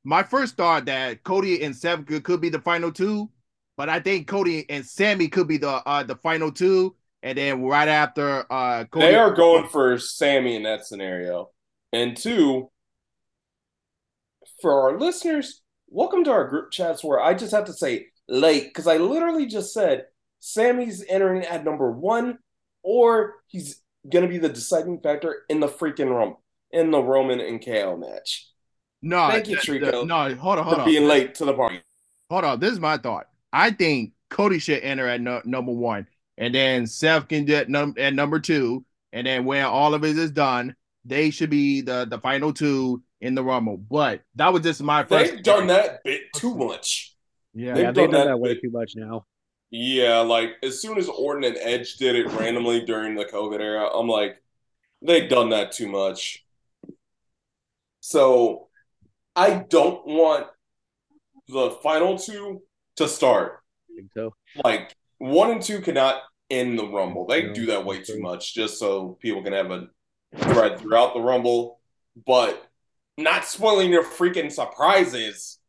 [0.04, 3.30] my first thought that Cody and Seth could, be the final two,
[3.76, 7.64] but I think Cody and Sami could be the uh the final two, and then
[7.64, 11.50] right after uh Cody They are going for Sami in that scenario.
[11.92, 12.70] And two,
[14.62, 18.66] for our listeners, welcome to our group chats where I just have to say late
[18.66, 20.06] because I literally just said
[20.40, 22.38] Sami's entering at number one,
[22.84, 26.38] or he's gonna be the deciding factor in the freaking Rum
[26.72, 28.48] in the Roman and KO match.
[29.02, 31.46] no, Thank you, the- the- Trico, no, hold on, hold For on, being late to
[31.46, 31.82] the party.
[32.30, 32.60] hold on.
[32.60, 33.28] This is my thought.
[33.54, 37.96] I think Cody should enter at no, number one, and then Seth can get num-
[37.98, 40.76] at number two, and then when all of it is done,
[41.06, 43.78] they should be the the final two in the Rumble.
[43.78, 45.32] But that was just my first.
[45.34, 47.16] They've done that bit too much.
[47.54, 48.62] Yeah, They've yeah, they've done done that that way bit.
[48.62, 49.26] too much now.
[49.72, 53.88] Yeah, like as soon as Orton and Edge did it randomly during the COVID era,
[53.94, 54.42] I'm like,
[55.02, 56.44] they've done that too much.
[58.00, 58.70] So
[59.36, 60.48] I don't want
[61.48, 62.64] the final two
[62.96, 63.60] to start.
[64.16, 64.34] So.
[64.64, 67.28] Like one and two cannot end the Rumble.
[67.28, 69.88] They No, do that way too much just so people can have a
[70.36, 71.80] thread throughout the Rumble,
[72.26, 72.66] but
[73.18, 75.60] not spoiling your freaking surprises.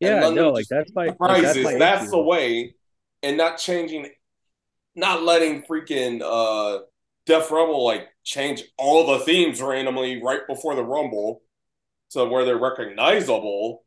[0.00, 1.54] Yeah, no, like that's my like, surprises.
[1.54, 2.74] that's, my That's the way,
[3.22, 4.10] and not changing,
[4.96, 6.82] not letting freaking uh
[7.26, 11.42] Def Rebel like change all the themes randomly right before the Rumble
[12.12, 13.84] to where they're recognizable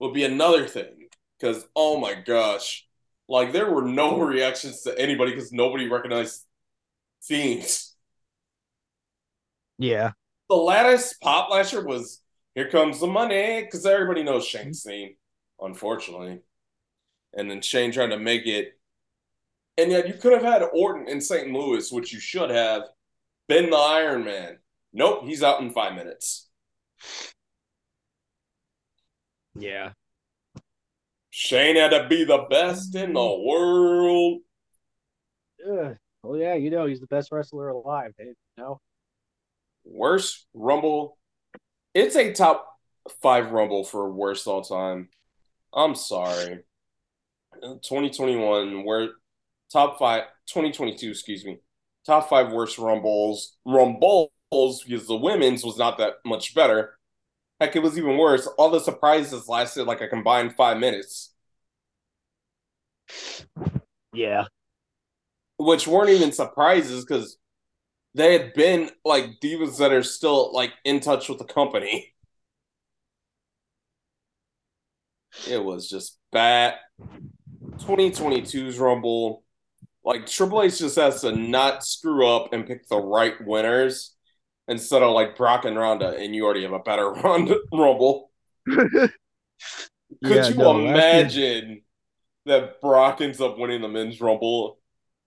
[0.00, 1.08] would be another thing.
[1.38, 2.86] Because oh my gosh,
[3.28, 6.44] like there were no reactions to anybody because nobody recognized
[7.24, 7.94] themes.
[9.78, 10.12] Yeah,
[10.48, 12.20] The lattice pop lasher was
[12.54, 15.16] "Here Comes the Money" because everybody knows Shane's theme,
[15.60, 16.40] unfortunately.
[17.34, 18.78] And then Shane trying to make it,
[19.76, 21.52] and yet you could have had Orton in St.
[21.52, 22.82] Louis, which you should have
[23.48, 24.58] been the Iron Man.
[24.92, 26.48] Nope, he's out in five minutes.
[29.54, 29.92] yeah.
[31.30, 34.42] Shane had to be the best in the world.
[35.66, 35.96] Ugh.
[36.22, 38.12] Well, yeah, you know he's the best wrestler alive.
[38.20, 38.80] eh, You know,
[39.84, 41.18] Worst Rumble.
[41.94, 42.78] It's a top
[43.22, 45.08] five Rumble for worst all time.
[45.72, 46.60] I'm sorry.
[47.60, 49.10] 2021, where
[49.72, 51.58] top five, 2022, excuse me,
[52.06, 53.56] top five worst Rumbles.
[53.66, 56.98] Rumbles, because the women's was not that much better.
[57.60, 58.46] Heck, it was even worse.
[58.58, 61.34] All the surprises lasted like a combined five minutes,
[64.12, 64.44] yeah,
[65.58, 67.38] which weren't even surprises because
[68.14, 72.14] they had been like divas that are still like in touch with the company.
[75.48, 76.74] It was just bad.
[77.78, 79.44] 2022's Rumble,
[80.04, 84.14] like Triple H just has to not screw up and pick the right winners
[84.68, 88.30] instead of like Brock and Ronda, and you already have a better Ronda Rumble.
[88.68, 89.10] Could
[90.22, 91.82] Yeah, you no, last year- imagine
[92.46, 94.78] that Brock ends up winning the men's Rumble?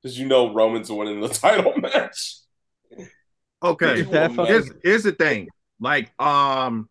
[0.01, 2.37] Because you know Roman's winning the title match.
[3.63, 4.03] Okay.
[4.03, 5.47] Could you here's here's the thing.
[5.79, 6.89] Like, um,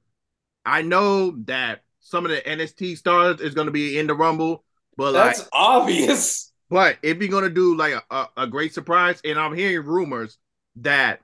[0.65, 4.65] I know that some of the NXT stars is gonna be in the Rumble,
[5.01, 6.53] but like, That's obvious.
[6.69, 10.37] but if you're gonna do like a, a, a great surprise, and I'm hearing rumors
[10.77, 11.23] that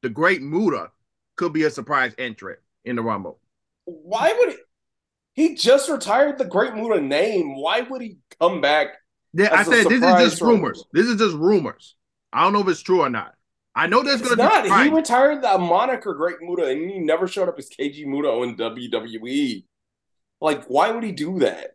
[0.00, 0.90] the Great Muta
[1.36, 3.38] could be a surprise entrant in the Rumble.
[3.84, 4.56] Why would he?
[5.34, 7.60] He just retired the Great Muta name.
[7.60, 8.94] Why would he come back?
[9.34, 10.82] Yeah, I said this is just rumors.
[10.94, 11.96] This is just rumors.
[12.32, 13.34] I don't know if it's true or not.
[13.74, 14.64] I know there's gonna not.
[14.64, 18.42] be He retired the moniker Great Muta, and he never showed up as Keiji Muto
[18.42, 19.64] in WWE.
[20.40, 21.74] Like, why would he do that?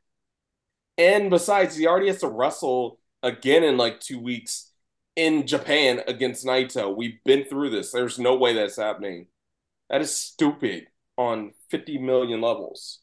[0.98, 4.72] And besides, he already has to wrestle again in like two weeks
[5.16, 6.96] in Japan against Naito.
[6.96, 7.92] We've been through this.
[7.92, 9.28] There's no way that's happening.
[9.90, 10.88] That is stupid
[11.18, 13.00] on 50 million levels.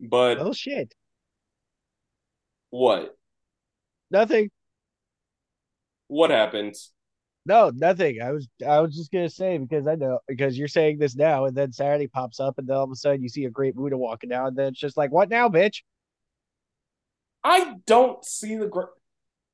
[0.00, 0.94] But Oh shit.
[2.70, 3.16] what?
[4.10, 4.50] Nothing.
[6.08, 6.92] What happens?
[7.46, 8.20] No, nothing.
[8.20, 11.44] I was I was just gonna say because I know because you're saying this now,
[11.44, 13.76] and then Saturday pops up, and then all of a sudden you see a great
[13.76, 15.82] Buddha walking down, and then it's just like, what now, bitch?
[17.44, 18.92] I don't see the gr-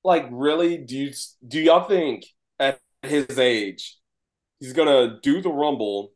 [0.02, 0.78] like really.
[0.78, 1.12] Do you
[1.46, 2.24] do y'all think
[2.58, 3.98] at his age
[4.58, 6.12] he's gonna do the rumble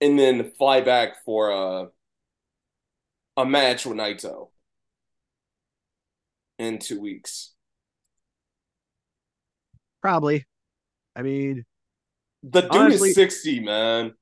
[0.00, 1.88] and then fly back for a
[3.36, 4.48] a match with Naito
[6.58, 7.52] in two weeks?
[10.00, 10.46] Probably.
[11.14, 11.64] I mean,
[12.42, 14.14] The dude Honestly- is sixty, man.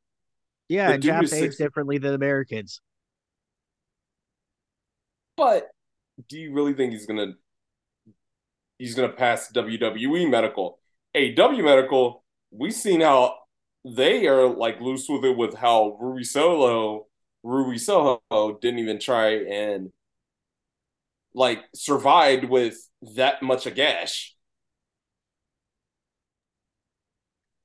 [0.68, 2.80] yeah, dude Japs age differently than Americans.
[5.36, 5.68] But
[6.28, 7.34] do you really think he's gonna
[8.78, 10.78] he's gonna pass WWE medical?
[11.14, 13.38] AW medical, we've seen how
[13.84, 17.07] they are like loose with it with how Ruby Solo
[17.43, 18.20] Ruby Soho
[18.61, 19.91] didn't even try and
[21.32, 22.76] like survived with
[23.16, 24.36] that much a gash.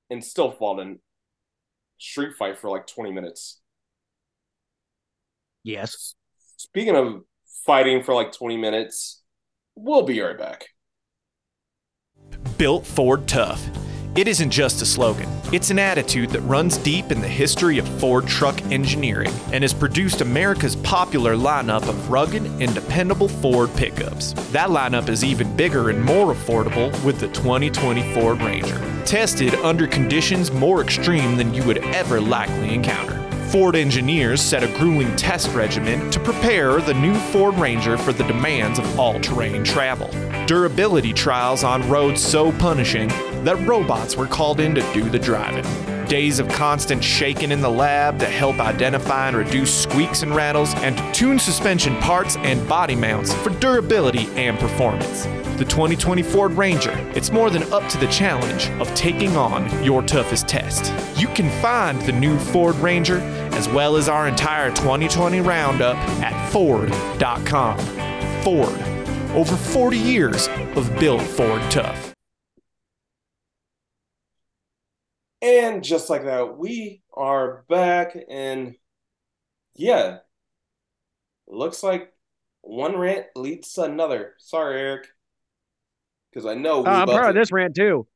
[0.10, 1.00] And still fought in
[1.98, 3.60] street fight for like 20 minutes.
[5.64, 6.16] Yes.
[6.58, 7.24] Speaking of
[7.66, 9.24] fighting for like 20 minutes,
[9.76, 10.68] we'll be right back.
[12.58, 13.85] Built Ford Tough.
[14.16, 18.00] It isn't just a slogan, it's an attitude that runs deep in the history of
[18.00, 24.32] Ford truck engineering and has produced America's popular lineup of rugged and dependable Ford pickups.
[24.54, 28.80] That lineup is even bigger and more affordable with the 2020 Ford Ranger.
[29.04, 33.22] Tested under conditions more extreme than you would ever likely encounter.
[33.50, 38.24] Ford engineers set a grueling test regimen to prepare the new Ford Ranger for the
[38.24, 40.10] demands of all terrain travel.
[40.46, 43.12] Durability trials on roads so punishing
[43.46, 45.66] that robots were called in to do the driving.
[46.08, 50.74] Days of constant shaking in the lab to help identify and reduce squeaks and rattles,
[50.76, 55.26] and to tune suspension parts and body mounts for durability and performance.
[55.58, 60.04] The 2020 Ford Ranger, it's more than up to the challenge of taking on your
[60.04, 60.92] toughest test.
[61.18, 63.20] You can find the new Ford Ranger
[63.54, 67.80] as well as our entire 2020 roundup at Ford.com.
[68.44, 68.82] Ford,
[69.34, 72.15] over 40 years of built Ford tough.
[75.42, 78.18] And just like that, we are back.
[78.30, 78.76] And
[79.76, 80.20] yeah,
[81.48, 82.12] looks like
[82.62, 84.34] one rant leads to another.
[84.40, 85.08] Sorry, Eric.
[86.32, 88.08] Because I know we Uh, I'm proud of this rant too.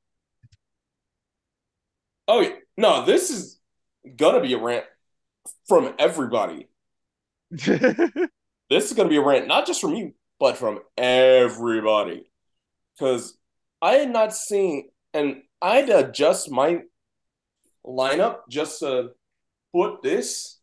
[2.27, 2.55] Oh, yeah.
[2.77, 3.59] no, this is
[4.15, 4.85] gonna be a rant
[5.67, 6.67] from everybody.
[8.69, 12.29] This is gonna be a rant not just from you, but from everybody.
[12.93, 13.35] Because
[13.81, 16.81] I had not seen, and I had to adjust my
[17.85, 19.11] lineup just to
[19.73, 20.59] put this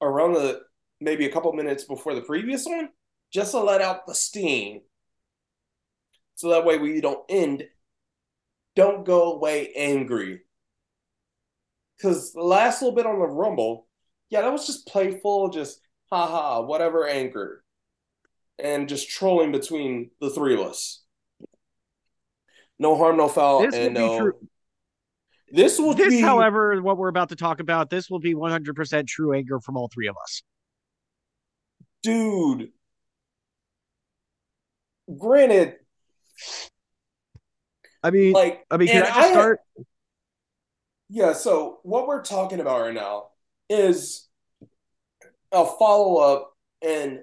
[0.00, 0.62] around the
[1.00, 2.88] maybe a couple minutes before the previous one,
[3.30, 4.80] just to let out the steam.
[6.36, 7.64] So that way we don't end,
[8.74, 10.42] don't go away angry.
[11.96, 13.86] Because the last little bit on the Rumble,
[14.30, 15.80] yeah, that was just playful, just
[16.10, 17.62] haha, whatever anger.
[18.58, 21.02] And just trolling between the three of us.
[22.78, 24.18] No harm, no foul, This and no.
[24.18, 24.48] true.
[25.54, 29.06] This will This, be, however, what we're about to talk about, this will be 100%
[29.06, 30.42] true anger from all three of us.
[32.02, 32.70] dude.
[35.18, 35.76] Granted,
[38.02, 39.60] I mean, like, I mean, can I just had- start?
[41.08, 43.28] Yeah, so what we're talking about right now
[43.70, 44.28] is
[45.52, 47.20] a follow up and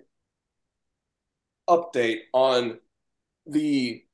[1.70, 2.80] update on
[3.46, 4.06] the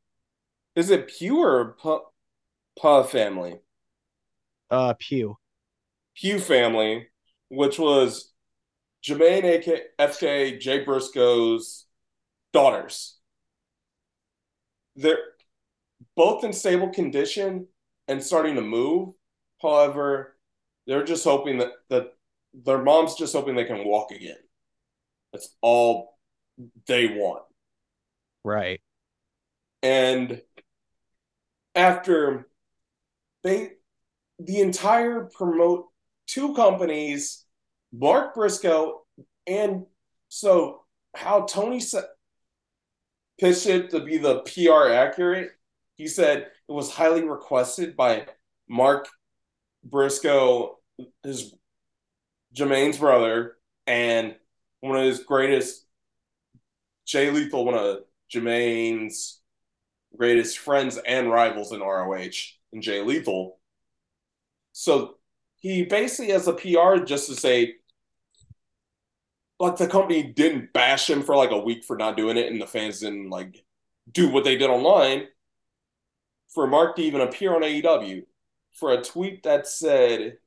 [0.76, 2.06] is it Pugh or Pu-
[2.80, 3.60] Pu family?
[4.70, 5.38] Uh, Pugh.
[6.16, 7.08] Pugh family,
[7.50, 8.34] which was
[9.04, 11.86] Jermaine AK, FK, Jay Briscoe's
[12.54, 13.18] daughters.
[14.96, 15.20] They're
[16.16, 17.68] both in stable condition
[18.08, 19.14] and starting to move.
[19.62, 20.38] However,
[20.86, 22.14] they're just hoping that, that
[22.54, 24.38] their mom's just hoping they can walk again.
[25.32, 26.18] That's all
[26.88, 27.44] they want.
[28.44, 28.82] Right.
[29.84, 30.42] And
[31.76, 32.48] after
[33.44, 33.74] they,
[34.40, 35.88] the entire promote
[36.28, 37.46] two companies,
[37.92, 39.04] Mark Briscoe,
[39.46, 39.86] and
[40.30, 40.84] so
[41.16, 41.82] how Tony
[43.40, 45.52] pitched it to be the PR accurate.
[45.96, 48.28] He said it was highly requested by
[48.68, 49.08] Mark
[49.84, 50.78] Briscoe,
[51.24, 51.54] his
[52.54, 54.36] Jermaine's brother, and
[54.82, 55.86] one of his greatest
[57.06, 59.40] Jay Lethal, one of Jermaine's
[60.16, 62.30] greatest friends and rivals in ROH,
[62.74, 63.60] and Jay Lethal.
[64.80, 65.16] So
[65.56, 67.78] he basically has a PR just to say,
[69.60, 72.62] like the company didn't bash him for like a week for not doing it, and
[72.62, 73.66] the fans didn't like
[74.12, 75.26] do what they did online.
[76.54, 78.22] For Mark to even appear on AEW
[78.74, 80.38] for a tweet that said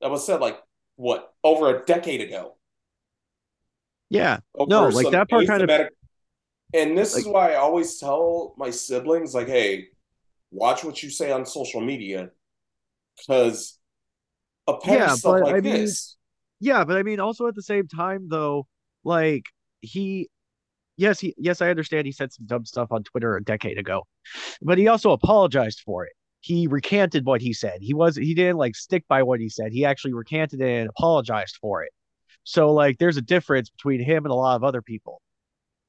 [0.00, 0.60] that was said like
[0.96, 2.56] what over a decade ago.
[4.10, 4.38] Yeah.
[4.56, 5.88] over No, like that part kind of-
[6.74, 9.86] And this is why I always tell my siblings, like, hey,
[10.50, 12.30] watch what you say on social media,
[13.16, 13.78] because
[14.68, 16.16] a petty Yeah, stuff but like I mean, this.
[16.60, 18.66] Yeah, but I mean, also at the same time, though,
[19.04, 19.44] like
[19.82, 20.30] he,
[20.96, 24.04] yes, he, yes, I understand he said some dumb stuff on Twitter a decade ago,
[24.62, 26.14] but he also apologized for it.
[26.40, 27.78] He recanted what he said.
[27.82, 29.72] He was, he didn't like stick by what he said.
[29.72, 31.92] He actually recanted it and apologized for it.
[32.44, 35.20] So like, there's a difference between him and a lot of other people.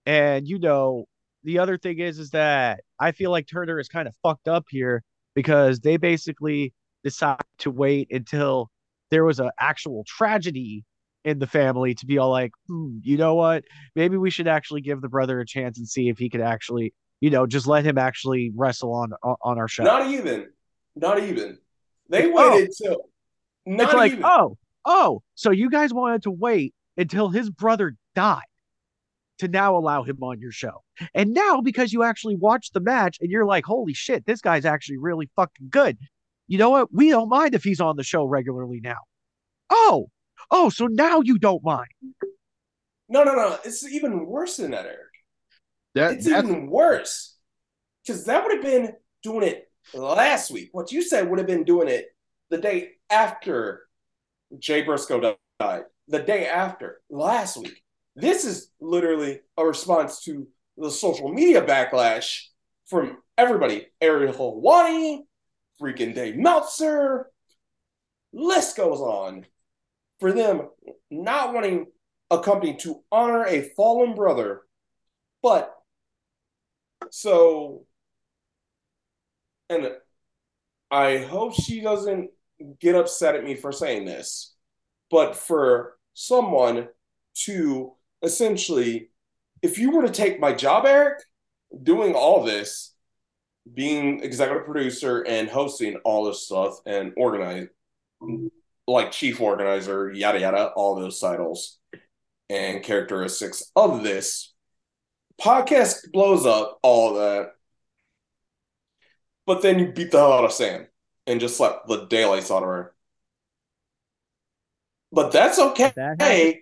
[0.05, 1.05] And you know,
[1.43, 4.65] the other thing is, is that I feel like Turner is kind of fucked up
[4.69, 5.03] here
[5.35, 6.73] because they basically
[7.07, 8.69] decided to wait until
[9.11, 10.83] there was an actual tragedy
[11.23, 13.63] in the family to be all like, hmm, you know what?
[13.95, 16.93] Maybe we should actually give the brother a chance and see if he could actually,
[17.21, 19.83] you know, just let him actually wrestle on on our show.
[19.83, 20.47] Not even,
[20.95, 21.57] not even.
[22.09, 22.51] They Oh.
[22.51, 22.97] waited till
[23.65, 24.25] not it's like, even.
[24.25, 28.41] oh, oh, so you guys wanted to wait until his brother died
[29.39, 30.83] to now allow him on your show.
[31.13, 34.65] And now because you actually watched the match and you're like, holy shit, this guy's
[34.65, 35.97] actually really fucking good.
[36.47, 36.93] You know what?
[36.93, 38.97] We don't mind if he's on the show regularly now.
[39.69, 40.09] Oh,
[40.49, 41.87] oh, so now you don't mind.
[43.09, 43.57] No, no, no.
[43.65, 44.97] It's even worse than that, Eric.
[45.95, 47.35] That, It's that's even worse.
[48.05, 48.93] Because that would have been
[49.23, 50.69] doing it last week.
[50.71, 52.07] What you said would have been doing it
[52.49, 53.87] the day after
[54.57, 55.83] Jay Briscoe died.
[56.07, 57.81] The day after, last week.
[58.15, 62.43] This is literally a response to the social media backlash
[62.85, 63.87] from everybody.
[63.99, 65.19] Ariel Helwani,
[65.81, 67.29] freaking Dave Meltzer.
[68.33, 69.45] List goes on.
[70.19, 70.69] For them
[71.11, 71.87] not wanting
[72.31, 74.61] a company to honor a fallen brother,
[75.43, 75.73] but
[77.11, 77.85] so,
[79.69, 79.91] and
[80.89, 82.31] I hope she doesn't
[82.79, 84.55] get upset at me for saying this,
[85.11, 86.87] but for someone
[87.45, 89.11] to essentially,
[89.61, 91.19] if you were to take my job, Eric,
[91.83, 92.95] doing all this,
[93.73, 97.67] being executive producer and hosting all this stuff and organize,
[98.87, 101.79] like chief organizer, yada yada, all those titles
[102.49, 104.53] and characteristics of this
[105.39, 107.51] podcast blows up all that,
[109.45, 110.87] but then you beat the hell out of Sam
[111.25, 112.95] and just let the daylights out of her.
[115.11, 115.93] But that's okay.
[115.95, 116.55] That.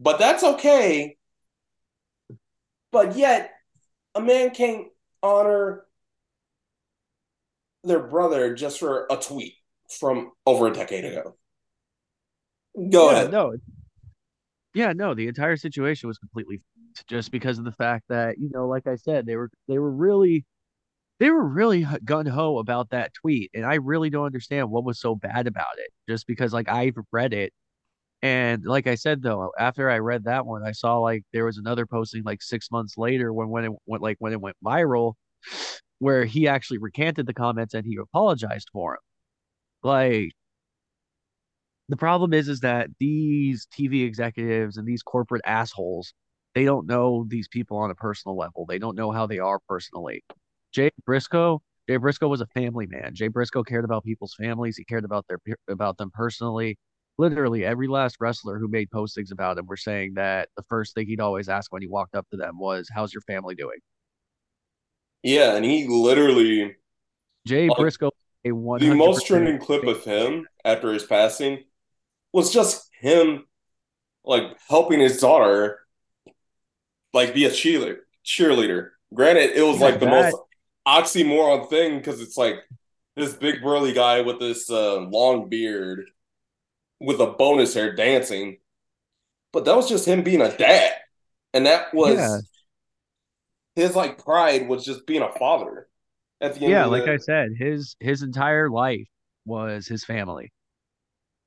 [0.00, 1.16] But that's okay.
[2.92, 3.52] But yet,
[4.16, 4.86] a man can't
[5.22, 5.84] honor
[7.84, 9.54] their brother just for a tweet
[9.88, 11.36] from over a decade ago.
[12.90, 13.30] Go yeah, ahead.
[13.30, 13.56] no.
[14.74, 16.60] Yeah, no, the entire situation was completely
[17.08, 19.90] just because of the fact that, you know, like I said, they were they were
[19.90, 20.44] really
[21.18, 25.00] they were really gun ho about that tweet, and I really don't understand what was
[25.00, 25.90] so bad about it.
[26.08, 27.52] Just because like I've read it,
[28.22, 31.58] and like I said though, after I read that one, I saw like there was
[31.58, 35.14] another posting like six months later when when it went like when it went viral,
[35.98, 39.00] where he actually recanted the comments and he apologized for him.
[39.82, 40.32] Like
[41.88, 46.12] the problem is is that these TV executives and these corporate assholes,
[46.54, 48.66] they don't know these people on a personal level.
[48.66, 50.24] They don't know how they are personally.
[50.72, 53.14] Jay Briscoe, Jay Briscoe was a family man.
[53.14, 54.76] Jay Briscoe cared about people's families.
[54.76, 55.38] He cared about their
[55.68, 56.78] about them personally.
[57.18, 61.06] Literally every last wrestler who made postings about him were saying that the first thing
[61.06, 63.78] he'd always ask when he walked up to them was, "How's your family doing?"
[65.22, 66.76] Yeah, and he literally
[67.46, 68.10] Jay Like, Briscoe,
[68.44, 71.64] a one the most trending clip of him after his passing
[72.32, 73.46] was just him
[74.24, 75.80] like helping his daughter
[77.12, 80.36] like be a cheerleader cheerleader granted it was Yeah, like the that- most
[80.86, 82.56] oxymoron thing because it's like
[83.16, 86.10] this big burly guy with this uh, long beard
[87.00, 88.58] with a bonus hair dancing
[89.52, 90.92] but that was just him being a dad
[91.54, 92.38] and that was Yeah.
[93.74, 95.88] his like pride was just being a father
[96.40, 99.08] at the end yeah like the, i said his his entire life
[99.44, 100.52] was his family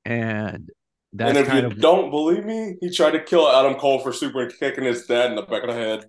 [0.04, 0.70] and
[1.12, 4.12] that's and if you of don't believe me, he tried to kill Adam Cole for
[4.12, 6.04] super kicking his dad in the back of the head.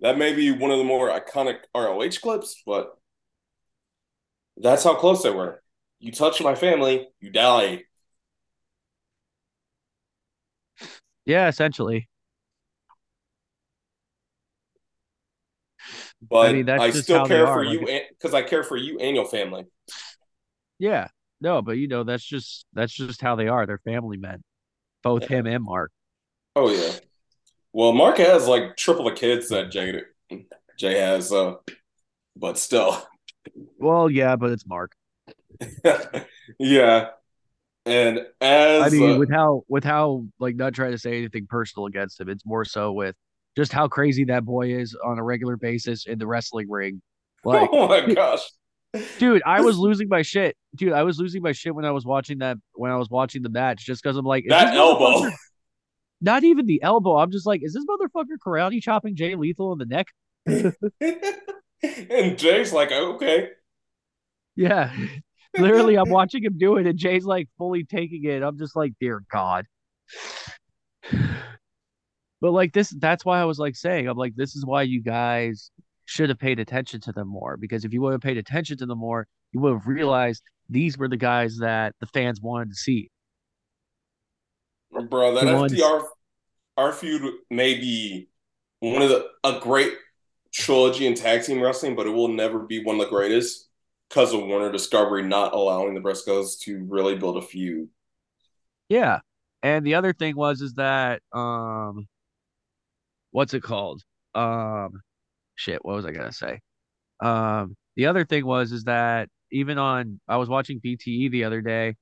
[0.00, 2.96] That may be one of the more iconic ROH clips, but
[4.56, 5.62] that's how close they were.
[5.98, 7.84] You touch my family, you die.
[11.30, 12.08] Yeah, essentially.
[16.28, 19.14] But I, mean, just still care for like- you because I care for you and
[19.14, 19.66] your family.
[20.78, 21.08] Yeah.
[21.40, 23.64] No, but you know, that's just that's just how they are.
[23.64, 24.42] They're family men.
[25.04, 25.38] Both Yeah.
[25.38, 25.92] him and Mark.
[26.56, 26.92] Oh yeah.
[27.72, 30.02] Well, Mark has like triple the kids that Jay
[30.78, 31.54] Jay has, uh,
[32.36, 33.00] but still,
[33.78, 34.92] Well, yeah, but it's Mark.
[36.58, 37.10] yeah.
[37.90, 41.46] And as I mean, uh, with how with how like not trying to say anything
[41.48, 43.16] personal against him, it's more so with
[43.56, 47.02] just how crazy that boy is on a regular basis in the wrestling ring.
[47.42, 48.42] Like, oh my gosh,
[49.18, 50.58] dude, I was losing my shit.
[50.74, 53.40] Dude, I was losing my shit when I was watching that when I was watching
[53.42, 55.30] the match, just because I'm like, that elbow.
[56.20, 57.16] Not even the elbow.
[57.16, 60.08] I'm just like, is this motherfucker karate chopping Jay Lethal in the neck?
[60.46, 63.48] and Jay's like, okay,
[64.54, 64.94] Yeah.
[65.58, 68.42] Literally, I'm watching him do it, and Jay's like fully taking it.
[68.42, 69.66] I'm just like, dear God.
[72.40, 75.02] But like this, that's why I was like saying, I'm like, this is why you
[75.02, 75.70] guys
[76.06, 77.56] should have paid attention to them more.
[77.56, 80.96] Because if you would have paid attention to them more, you would have realized these
[80.96, 83.10] were the guys that the fans wanted to see.
[84.90, 85.34] bro.
[85.34, 86.04] That FTR
[86.76, 88.28] our feud may be
[88.80, 89.92] one of the a great
[90.52, 93.68] trilogy in tag team wrestling, but it will never be one of the greatest
[94.10, 97.88] because of Warner Discovery not allowing the Briscoes to really build a feud.
[98.88, 99.20] Yeah.
[99.62, 102.08] And the other thing was is that um
[103.30, 104.02] what's it called?
[104.34, 105.00] Um
[105.54, 106.60] shit, what was I gonna say?
[107.20, 111.60] Um the other thing was is that even on I was watching BTE the other
[111.60, 111.94] day,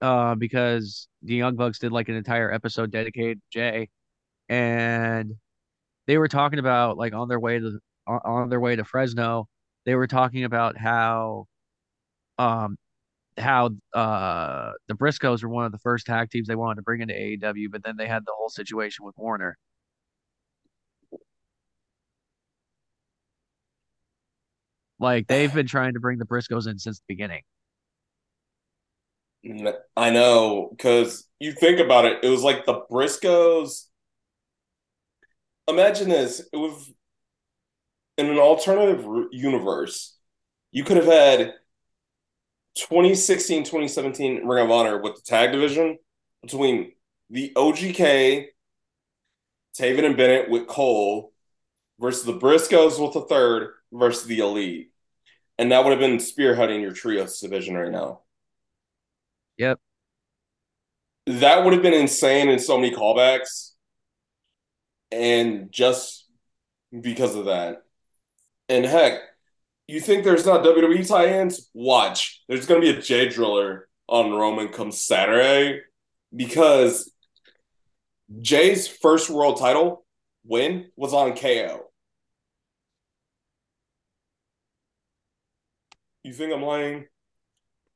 [0.00, 3.88] uh, because the Young Bucks did like an entire episode dedicated to Jay,
[4.48, 5.34] and
[6.06, 9.48] they were talking about like on their way to on, on their way to Fresno,
[9.84, 11.46] they were talking about how
[12.38, 12.76] um
[13.38, 17.00] how uh the Briscoes were one of the first tag teams they wanted to bring
[17.00, 19.56] into AEW, but then they had the whole situation with Warner.
[24.98, 27.42] Like they've been trying to bring the Briscoes in since the beginning.
[29.96, 33.86] I know, because you think about it, it was like the Briscoes.
[35.68, 36.92] Imagine this: it was
[38.16, 40.16] in an alternative universe.
[40.72, 41.54] You could have had
[42.76, 45.98] 2016, 2017 Ring of Honor with the tag division
[46.42, 46.92] between
[47.30, 48.46] the OGK,
[49.78, 51.32] Taven and Bennett with Cole
[51.98, 54.90] versus the Briscoes with the third versus the Elite.
[55.58, 58.20] And that would have been spearheading your trios division right now.
[59.56, 59.78] Yep.
[61.26, 63.70] That would have been insane in so many callbacks.
[65.12, 66.28] And just
[67.00, 67.83] because of that.
[68.68, 69.20] And heck,
[69.86, 71.70] you think there's not WWE tie-ins?
[71.74, 72.42] Watch.
[72.48, 75.80] There's gonna be a Jay Driller on Roman come Saturday
[76.34, 77.12] because
[78.40, 80.04] Jay's first world title
[80.44, 81.86] win was on KO.
[86.22, 87.06] You think I'm lying?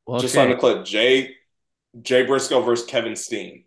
[0.07, 0.45] Well, Just okay.
[0.45, 1.35] on the clip, Jay
[2.01, 3.65] Jay Briscoe versus Kevin Steen.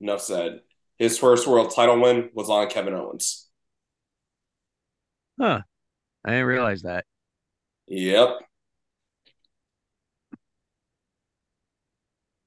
[0.00, 0.60] Enough said.
[0.98, 3.48] His first world title win was on Kevin Owens.
[5.40, 5.62] Huh.
[6.24, 7.04] I didn't realize that.
[7.88, 8.38] Yep.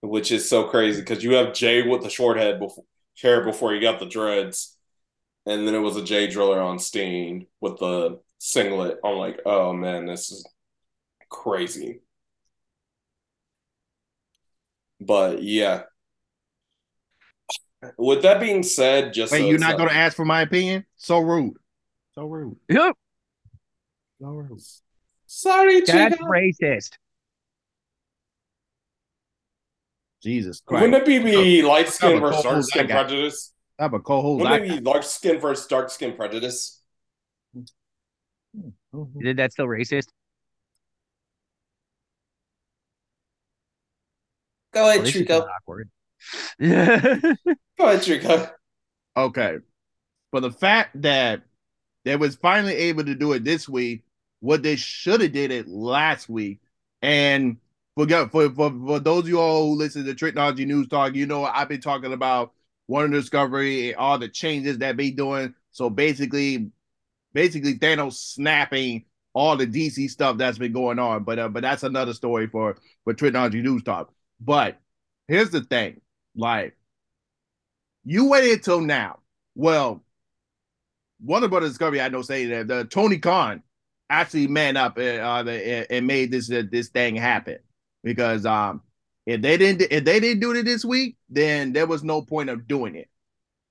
[0.01, 2.83] Which is so crazy because you have Jay with the short head before
[3.21, 4.77] hair before you got the dreads,
[5.45, 8.99] and then it was a Jay Driller on Steen with the singlet.
[9.03, 10.45] I'm like, oh man, this is
[11.29, 12.01] crazy.
[14.99, 15.83] But yeah.
[17.97, 20.41] With that being said, just Wait, so you're it's not going to ask for my
[20.41, 20.85] opinion?
[20.95, 21.57] So rude.
[22.15, 22.57] So rude.
[22.67, 22.95] Yep.
[24.21, 24.61] So rude.
[25.25, 26.23] sorry, That's Chica.
[26.23, 26.91] racist.
[30.23, 30.81] Jesus Christ.
[30.81, 33.53] Wouldn't it be, be light skin versus dark skin prejudice?
[33.77, 34.39] I have a co-host.
[34.41, 36.81] Wouldn't I it be dark skin versus dark skin prejudice?
[37.53, 37.61] Hmm.
[39.19, 40.07] Did that still racist?
[44.73, 45.27] Go ahead, this is Trico.
[45.27, 45.89] kinda awkward.
[46.57, 46.99] Yeah.
[47.77, 48.51] Go ahead, Trico.
[49.15, 49.57] Okay.
[50.31, 51.43] For the fact that
[52.03, 54.04] they was finally able to do it this week,
[54.45, 56.59] what they should have did it last week.
[57.01, 57.57] And
[57.95, 61.25] for, for, for, for those of you all who listen to Technology News Talk, you
[61.25, 62.53] know I've been talking about
[62.87, 65.55] Warner Discovery and all the changes that they doing.
[65.71, 66.69] So basically,
[67.33, 71.23] basically Thanos snapping all the DC stuff that's been going on.
[71.23, 74.13] But uh, but that's another story for for Technology News Talk.
[74.39, 74.79] But
[75.27, 76.01] here's the thing,
[76.35, 76.77] like
[78.03, 79.21] you waited till now.
[79.55, 80.03] Well,
[81.23, 83.63] Warner Brothers Discovery, I know, say that the Tony Khan
[84.09, 87.57] actually man up and, uh, and made this uh, this thing happen
[88.03, 88.81] because um
[89.25, 92.49] if they didn't if they didn't do it this week, then there was no point
[92.49, 93.09] of doing it.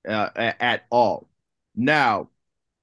[0.07, 0.29] uh,
[0.59, 1.29] at all.
[1.75, 2.29] Now,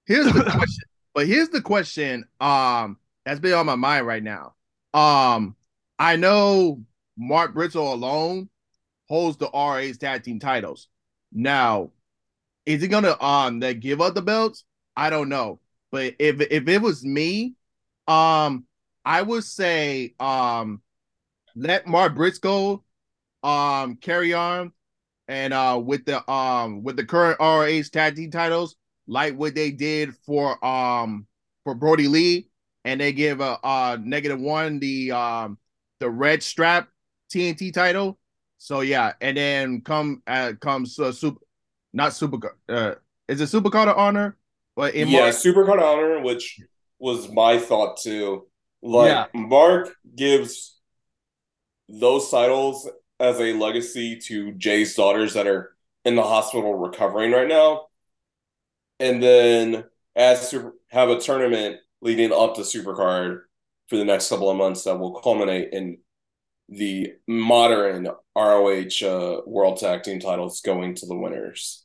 [0.07, 0.85] here's the question.
[1.15, 4.55] But here's the question um that's been on my mind right now.
[4.95, 5.57] Um
[5.99, 6.83] I know
[7.19, 8.49] Mark Briscoe alone
[9.09, 10.89] holds the RA's tag team titles.
[11.33, 11.91] Now,
[12.67, 14.65] is he gonna um that give up the belts?
[14.97, 15.61] I don't know.
[15.93, 17.55] But if if it was me,
[18.09, 18.67] um
[19.05, 20.83] I would say um
[21.57, 22.85] let Mark Briscoe
[23.43, 24.73] um carry on
[25.29, 28.77] and uh with the um with the current RA's tag team titles,
[29.07, 31.27] like what they did for um
[31.65, 32.49] for Brodie Lee,
[32.85, 35.59] and they give a uh negative one the um
[36.01, 36.89] the red strap
[37.31, 38.19] TNT title.
[38.59, 41.41] So yeah, and then come uh comes uh, super
[41.93, 42.95] not super uh
[43.29, 44.37] is it super card of honor?
[44.95, 46.61] In yeah, Mark, Supercard Honor, which
[46.99, 48.47] was my thought too.
[48.83, 49.27] Like Yeah.
[49.35, 50.79] Mark gives
[51.89, 52.89] those titles
[53.21, 57.87] as a legacy to Jay's daughters that are in the hospital recovering right now,
[58.99, 59.85] and then
[60.17, 63.43] as to have a tournament leading up to Supercard
[63.89, 65.99] for the next couple of months that will culminate in
[66.69, 71.82] the modern ROH uh, World Tag Team titles going to the winners.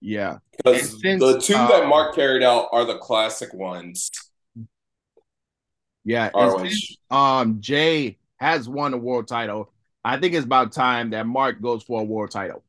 [0.00, 0.38] Yeah.
[0.56, 4.10] Because since, the two uh, that Mark carried out are the classic ones.
[6.04, 6.30] Yeah.
[6.58, 9.72] since, um Jay has won a world title.
[10.04, 12.62] I think it's about time that Mark goes for a world title.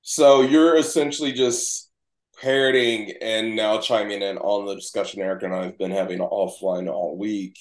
[0.00, 1.90] So you're essentially just
[2.40, 6.90] parroting and now chiming in on the discussion Eric and I have been having offline
[6.90, 7.58] all week,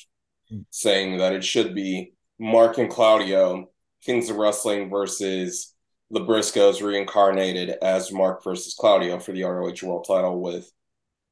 [0.69, 3.69] saying that it should be Mark and Claudio,
[4.03, 5.72] Kings of Wrestling versus
[6.13, 10.71] the Briscoes reincarnated as Mark versus Claudio for the ROH World title, with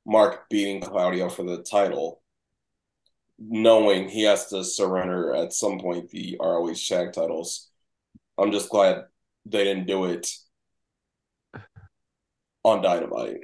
[0.08, 2.24] Mark beating Claudio for the title,
[3.38, 7.70] knowing he has to surrender at some point the ROH tag titles.
[8.40, 9.06] I'm just glad
[9.46, 10.28] they didn't do it
[12.64, 13.38] on Dynamite.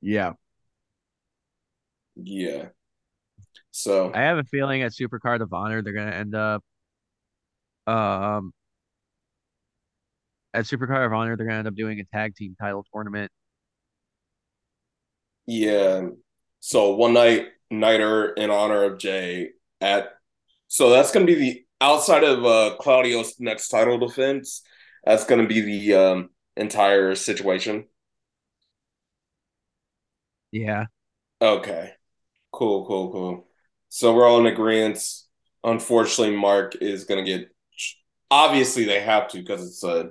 [0.00, 0.34] Yeah.
[2.16, 2.73] Yeah.
[3.74, 6.62] So I have a feeling at Supercard of Honor they're gonna end up
[7.86, 8.52] um
[10.52, 13.30] at Supercard of Honor they're gonna end up doing a tag team title tournament.
[15.46, 16.08] yeah.
[16.60, 19.50] So one night nighter in honor of Jay
[19.80, 20.10] at
[20.68, 24.62] so that's gonna be the outside of uh Claudio's next title defense,
[25.04, 27.86] that's gonna be the um entire situation.
[30.52, 30.86] Yeah.
[31.40, 31.92] Okay.
[32.52, 33.48] Cool, cool, cool.
[33.94, 34.98] So we're all in agreement.
[35.62, 37.48] Unfortunately, Mark is going to get.
[38.28, 40.10] Obviously, they have to because it's a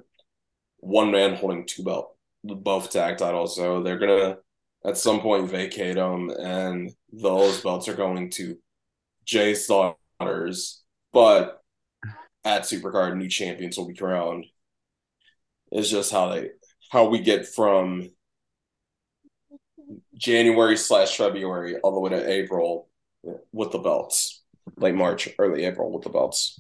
[0.78, 2.16] one man holding two belt,
[2.46, 3.58] both tag titles.
[3.58, 4.38] So they're going to,
[4.86, 8.58] at some point, vacate them, and those belts are going to
[9.26, 10.82] Jay's daughters.
[11.12, 11.62] But
[12.46, 14.46] at Supercard, new champions will be crowned.
[15.74, 16.52] It's just how they,
[16.90, 18.12] how we get from
[20.16, 22.88] January slash February all the way to April
[23.52, 24.44] with the belts,
[24.78, 26.60] late March, early April with the belts.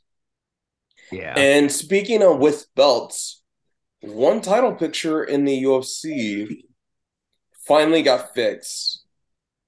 [1.11, 1.34] Yeah.
[1.38, 3.41] And speaking of with belts,
[4.01, 6.64] one title picture in the UFC
[7.68, 9.05] finally got fixed,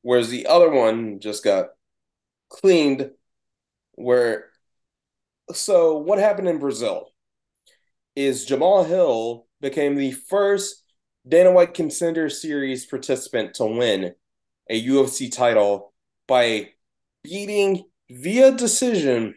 [0.02, 1.68] whereas the other one just got
[2.50, 3.12] cleaned.
[3.94, 4.50] Where
[5.54, 7.12] so what happened in Brazil
[8.16, 10.84] is Jamahal Hill became the first
[11.28, 14.14] Dana White Contender Series participant to win
[14.70, 15.94] a UFC title
[16.28, 16.72] by
[17.26, 19.36] beating via decision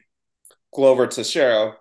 [0.74, 1.76] Glover Teixeira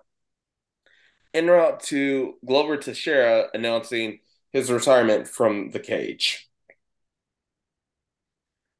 [1.34, 4.20] en route to Glover Teixeira announcing
[4.52, 6.48] his retirement from the cage.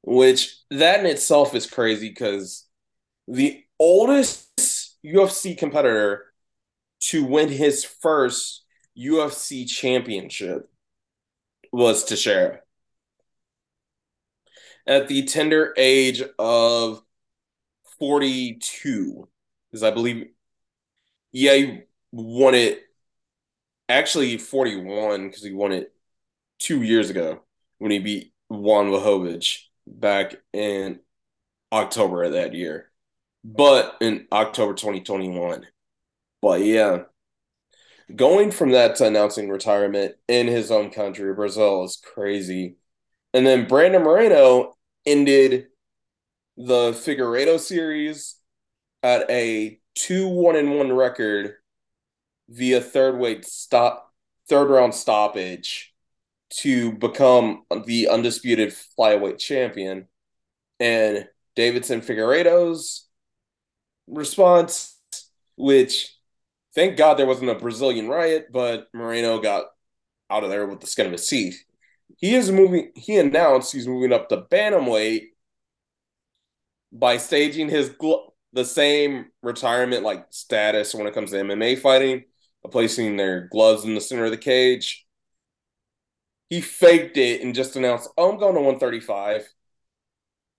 [0.03, 2.67] Which that in itself is crazy because
[3.27, 6.25] the oldest UFC competitor
[7.01, 8.65] to win his first
[8.99, 10.71] UFC championship
[11.73, 12.61] was Teixeira.
[14.87, 17.03] At the tender age of
[17.99, 19.29] 42,
[19.71, 20.29] because I believe,
[21.33, 21.81] yeah, he
[22.13, 22.83] won it
[23.89, 25.93] actually 41 because he won it
[26.59, 27.43] two years ago
[27.79, 31.01] when he beat Jan Błachowicz back in
[31.73, 32.91] October of that year,
[33.45, 35.67] but in October 2021.
[36.41, 37.05] But yeah,
[38.15, 42.77] going from that to announcing retirement in his own country, Brazil, is crazy.
[43.35, 45.69] And then Brandon Moreno ended
[46.59, 48.37] the Figueiredo series
[49.03, 51.55] at a two one and one record
[52.49, 54.13] via third weight stop
[54.49, 55.95] third round stoppage
[56.51, 60.09] to become the undisputed flyweight champion.
[60.81, 63.07] And Deiveson Figueiredo's
[64.09, 64.97] response,
[65.57, 66.15] which
[66.75, 69.65] Thank God there wasn't a Brazilian riot, but Moreno got
[70.31, 71.65] out of there with the skin of his teeth.
[72.19, 72.93] He is moving.
[72.95, 75.31] He announced he's moving up to bantamweight
[76.93, 82.25] by staging his gl- the same retirement like status when it comes to MMA fighting,
[82.71, 85.07] placing their gloves in the center of the cage.
[86.51, 89.49] He faked it and just announced, "Oh, I'm going to 135."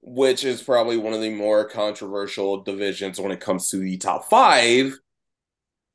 [0.01, 4.29] which is probably one of the more controversial divisions when it comes to the top
[4.29, 4.97] five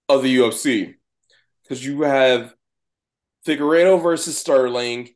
[0.08, 0.94] of the UFC.
[1.62, 2.54] Because you have
[3.46, 5.10] Figueiredo versus Sterling,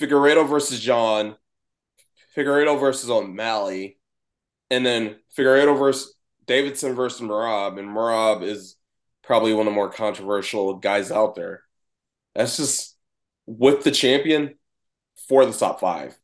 [0.00, 1.36] Figueiredo versus John,
[2.36, 3.98] Figueiredo versus O'Malley,
[4.70, 6.14] and then Figueiredo versus
[6.46, 8.76] Davidson versus Merab, and Merab is
[9.22, 11.62] probably one of the more controversial guys out there.
[12.34, 12.96] That's just
[13.46, 14.54] with the champion
[15.28, 16.16] for the top five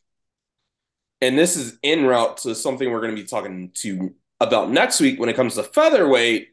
[1.21, 5.01] and this is in route to something we're going to be talking to about next
[5.01, 6.49] week when it comes to featherweight,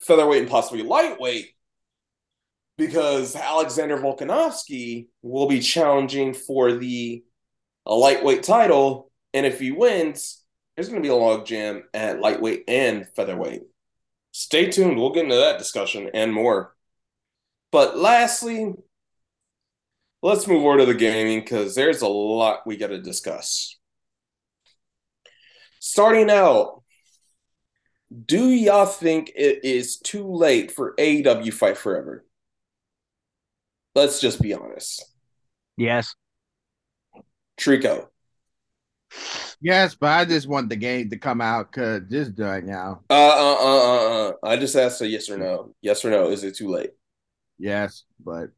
[0.00, 1.50] featherweight, and possibly lightweight,
[2.78, 7.22] because Alexander Volkanovski will be challenging for the
[7.86, 10.42] a lightweight title, and if he wins,
[10.74, 13.62] there's going to be a log jam at lightweight and featherweight.
[14.32, 14.96] Stay tuned.
[14.96, 16.74] We'll get into that discussion and more.
[17.70, 18.74] But lastly,
[20.22, 23.76] let's move over to the gaming because there's a lot we got to discuss.
[25.78, 26.82] Starting out,
[28.26, 32.24] do y'all think it is too late for AEW Fight Forever?
[33.94, 35.04] Let's just be honest.
[35.76, 36.14] Yes.
[37.60, 38.08] Trico.
[39.60, 43.00] Yes, but I just want the game to come out because just done now.
[43.08, 44.32] Uh, uh, uh, uh, uh.
[44.42, 45.74] I just asked a yes or no.
[45.80, 46.28] Yes or no.
[46.30, 46.90] Is it too late?
[47.58, 48.50] Yes, but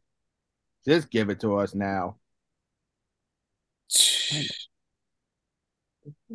[0.86, 2.16] just give it to us now.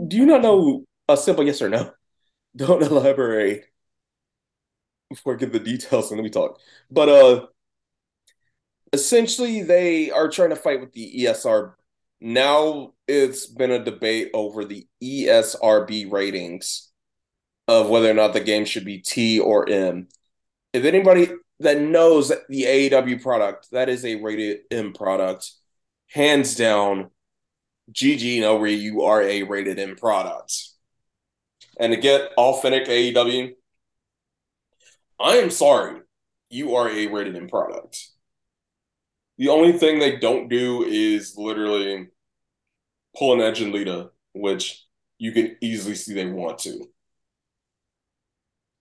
[0.08, 1.92] Do you not know a simple yes or no?
[2.56, 3.66] Don't elaborate
[5.10, 6.60] before I give the details and let me talk.
[6.90, 7.48] But uh
[8.94, 11.76] essentially they are trying to fight with the ESR.
[12.20, 16.90] Now it's been a debate over the ESRB ratings
[17.68, 20.08] of whether or not the game should be T or M.
[20.74, 25.52] If anybody that knows the AEW product, that is a rated M product.
[26.12, 27.10] Hands down,
[27.92, 30.54] GG no where you are a rated M product.
[31.78, 33.52] And to get authentic AEW,
[35.20, 36.00] I am sorry,
[36.50, 38.08] you are a rated M product.
[39.38, 42.08] The only thing they don't do is literally
[43.18, 44.86] pull an Edge and Lita, which
[45.18, 46.90] you can easily see they want to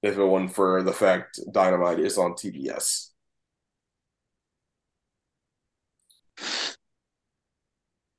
[0.02, 3.10] if it wasn't for the fact Dynamite is on TBS.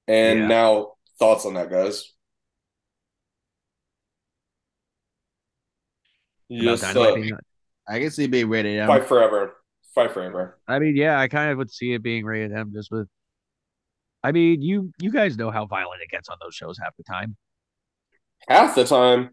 [0.08, 0.48] And Yeah.
[0.48, 2.14] now thoughts on that, guys.
[6.50, 7.38] About Yes, Dynamite uh, being-
[7.88, 8.80] I can see being ready.
[8.80, 9.56] Um, fight forever.
[9.96, 10.60] Fight forever.
[10.68, 13.08] I mean, yeah, I kind of would see it being rated M just with.
[14.24, 17.04] I mean, you you guys know how violent it gets on those shows half the
[17.04, 17.36] time.
[18.48, 19.32] Half the time,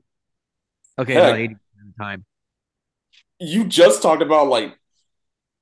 [0.99, 1.35] Okay, Heck.
[1.37, 2.25] eighty percent of the time.
[3.39, 4.79] you just talked about like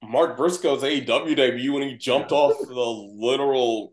[0.02, 3.92] Mark Briscoe's AEW debut when he jumped off the literal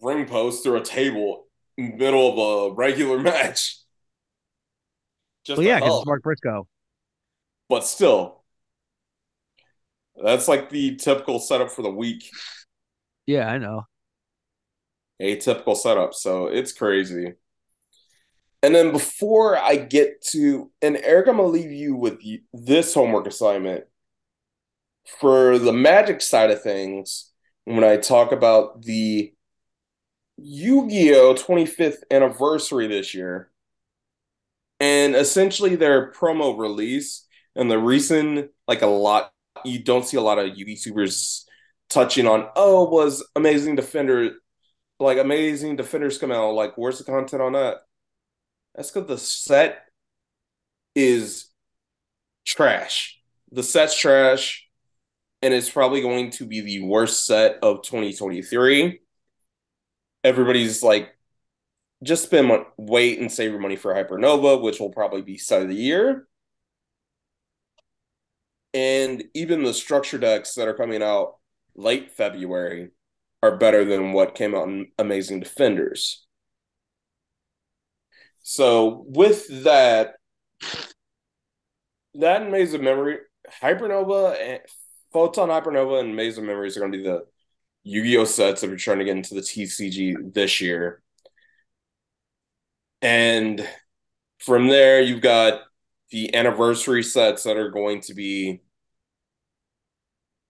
[0.00, 1.46] ring post through a table
[1.76, 2.30] in the middle
[2.68, 3.78] of a regular match.
[5.44, 6.68] Just Well, yeah, because it's Mark Briscoe.
[7.68, 8.44] but still,
[10.22, 12.30] that's like the typical setup for the week.
[13.26, 13.86] Yeah, I know.
[15.20, 16.14] A typical setup.
[16.14, 17.34] So it's crazy.
[18.62, 22.18] And then before I get to, and Eric, I'm gonna leave you with
[22.52, 23.84] this homework assignment
[25.18, 27.30] for the magic side of things.
[27.64, 29.34] When I talk about the
[30.38, 33.50] Yu-Gi-Oh 25th anniversary this year,
[34.80, 39.30] and essentially their promo release, and the reason, like a lot,
[39.64, 41.44] you don't see a lot of YouTubers
[41.88, 44.32] touching on, oh, was Amazing Defender,
[45.00, 47.78] like Amazing Defenders come out, like where's the content on that?
[48.74, 49.84] That's because the set
[50.94, 51.46] is
[52.44, 53.20] trash.
[53.52, 54.66] The set's trash,
[55.42, 59.00] and it's probably going to be the worst set of 2023.
[60.24, 61.10] Everybody's like,
[62.02, 65.62] just spend mon- wait and save your money for Hypernova, which will probably be set
[65.62, 66.26] of the year.
[68.72, 71.36] And even the structure decks that are coming out
[71.76, 72.90] late February
[73.44, 76.26] are better than what came out in Amazing Defenders.
[78.42, 80.14] So with that,
[82.14, 83.18] that and Maze of Memory,
[83.62, 84.60] Hypernova and
[85.12, 87.26] Photon Hypernova and Maze of Memories are going to be the
[87.82, 91.02] Yu-Gi-Oh sets if you're trying to get into the TCG this year.
[93.02, 93.66] And
[94.38, 95.60] from there, you've got
[96.10, 98.62] the anniversary sets that are going to be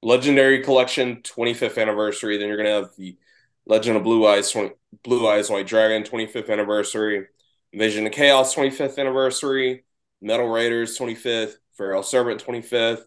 [0.04, 2.36] Legendary Collection 25th anniversary.
[2.36, 3.16] Then you're gonna have the
[3.64, 7.26] Legend of Blue Eyes 20, Blue Eyes White Dragon 25th anniversary,
[7.72, 9.84] Vision of Chaos 25th anniversary,
[10.20, 13.04] Metal Raiders 25th, Pharaoh Servant 25th.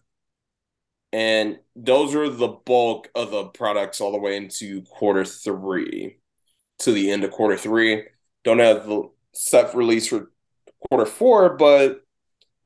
[1.12, 6.18] And those are the bulk of the products all the way into quarter three
[6.80, 8.06] to the end of quarter three.
[8.42, 10.32] Don't have the set release for
[10.90, 12.00] quarter four, but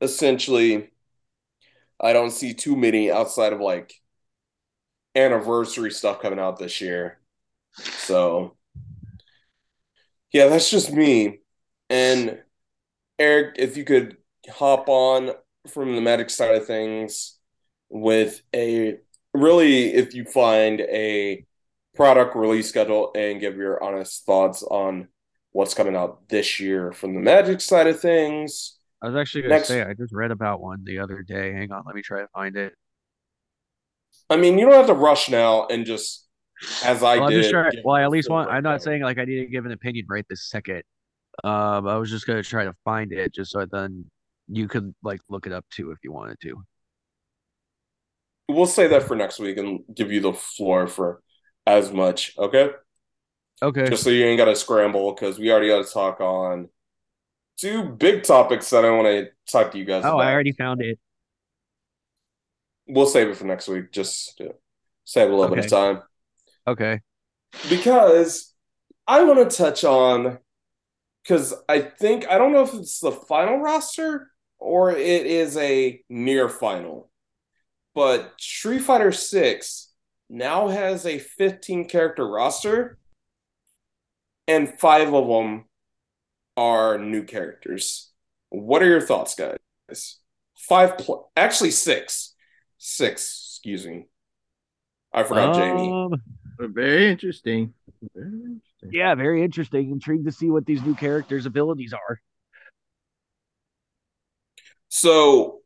[0.01, 0.89] essentially,
[1.99, 4.02] I don't see too many outside of like
[5.15, 7.19] anniversary stuff coming out this year.
[7.77, 8.55] So,
[10.31, 11.39] yeah, that's just me.
[11.89, 12.39] And
[13.19, 14.17] Eric, if you could
[14.49, 15.31] hop on
[15.67, 17.37] from the Magic side of things
[17.89, 18.97] with a
[19.33, 21.45] really, if you find a
[21.93, 25.07] product release schedule and give your honest thoughts on
[25.51, 28.79] what's coming out this year from the Magic side of things.
[29.01, 31.53] I was actually gonna say I just read about one the other day.
[31.53, 32.73] Hang on, let me try to find it.
[34.33, 36.27] I mean, you don't have to rush now and just
[36.83, 37.81] as I well, I'm did.
[37.83, 38.49] Well, I at least full want.
[38.49, 40.83] I'm not saying like I need to give an opinion right this second.
[41.43, 44.05] Um, I was just gonna try to find it just so then
[44.47, 46.63] you could like look it up too if you wanted to.
[48.49, 51.21] We'll say that for next week and give you the floor for
[51.65, 52.37] as much.
[52.37, 52.71] Okay.
[53.61, 53.87] Okay.
[53.87, 56.67] just so you ain't got to scramble because we already got to talk on
[57.57, 60.21] two big topics that I want to talk to you guys Oh, about.
[60.21, 60.99] I already found it.
[62.87, 63.91] We'll save it for next week.
[63.91, 64.55] Just to
[65.03, 66.01] save a little bit of time
[66.67, 67.01] Okay.
[67.69, 68.53] because
[69.07, 70.37] I want to touch on
[71.23, 74.29] because I think I don't know if it's the final roster
[74.59, 77.09] or it is a near final,
[77.95, 79.91] but Street Fighter Six
[80.29, 82.97] now has a 15 character roster,
[84.47, 85.65] and five of them
[86.57, 88.11] are new characters.
[88.49, 90.17] What are your thoughts, guys?
[90.57, 92.32] Five, pl- actually six,
[92.83, 93.59] six.
[93.63, 94.05] Excuse me,
[95.13, 95.91] I forgot Jamie.
[95.91, 96.21] Um,
[96.59, 97.73] Very interesting.
[98.13, 98.91] Very interesting.
[98.91, 99.89] yeah, very interesting.
[99.89, 102.21] Intrigued to see what these new characters' abilities are.
[104.89, 105.61] So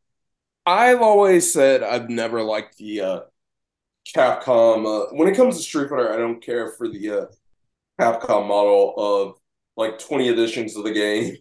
[0.64, 3.20] I've always said I've never liked the uh,
[4.14, 4.86] Capcom.
[4.86, 7.26] Uh, when it comes to Street Fighter, I don't care for the uh,
[8.00, 9.34] Capcom model of
[9.76, 11.36] like 20 editions of the game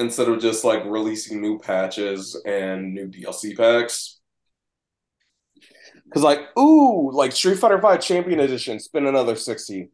[0.00, 4.20] instead of just like releasing new patches and new DLC packs.
[6.04, 9.90] Because, like, ooh, like Street Fighter V Champion Edition, spend another 60.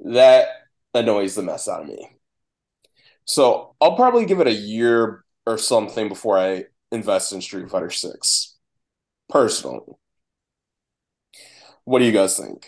[0.00, 0.48] That
[0.94, 2.08] annoys the mess out of me.
[3.24, 7.90] So I'll probably give it a year or something before I invest in Street Fighter
[7.90, 8.56] 6.
[9.28, 9.94] Personally.
[11.84, 12.66] What do you guys think?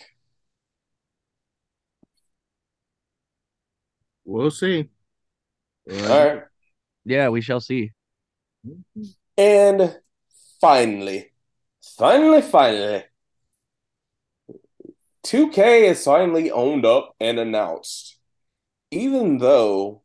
[4.25, 4.89] We'll see.
[5.89, 6.43] All right.
[7.05, 7.91] Yeah, we shall see.
[9.37, 9.99] And
[10.59, 11.31] finally,
[11.97, 13.03] finally, finally,
[15.25, 18.17] 2K is finally owned up and announced.
[18.91, 20.03] Even though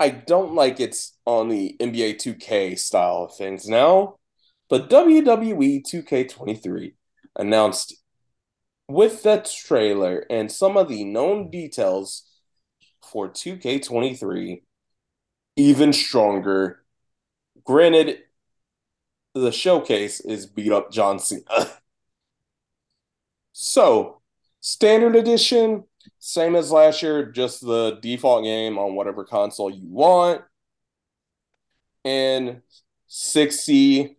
[0.00, 4.16] I don't like it's on the NBA 2K style of things now,
[4.68, 6.94] but WWE 2K23
[7.36, 7.94] announced
[8.88, 12.24] with the trailer and some of the known details
[13.02, 14.62] for 2K23
[15.56, 16.82] even stronger.
[17.64, 18.18] Granted,
[19.34, 21.42] the showcase is beat up John Cena.
[23.52, 24.20] so,
[24.60, 25.84] standard edition,
[26.18, 30.42] same as last year, just the default game on whatever console you want.
[32.04, 32.62] And
[33.06, 34.16] 60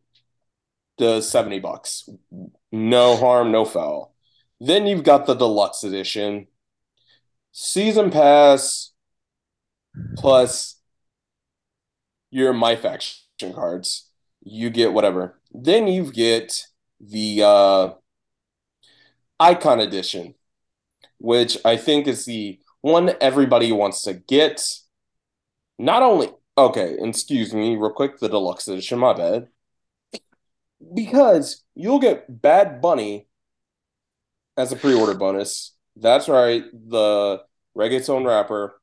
[1.00, 2.10] to 70 bucks.
[2.72, 4.16] No harm, no foul.
[4.60, 6.48] Then you've got the deluxe edition.
[7.52, 8.92] Season pass
[10.18, 10.78] plus
[12.34, 14.10] your my faction cards.
[14.44, 15.40] You get whatever.
[15.52, 16.66] Then you get
[17.00, 17.90] the uh
[19.40, 20.36] icon edition,
[21.20, 24.66] which I think is the one everybody wants to get.
[25.78, 29.48] Not only okay, excuse me, real quick, the deluxe edition, my bad.
[30.94, 33.28] Because you'll get Bad Bunny
[34.58, 35.76] as a pre-order bonus.
[35.96, 37.42] That's right, the
[37.78, 38.74] reggaeton rapper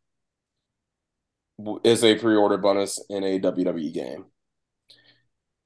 [1.84, 4.26] is a pre-order bonus in a WWE game.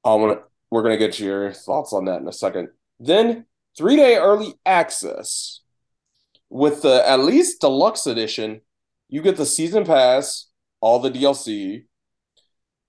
[0.05, 0.41] I want
[0.71, 2.69] we're gonna get your thoughts on that in a second.
[3.01, 5.61] Then three day early access
[6.51, 8.61] with the at least deluxe edition.
[9.09, 10.49] You get the season pass,
[10.81, 11.85] all the DLC,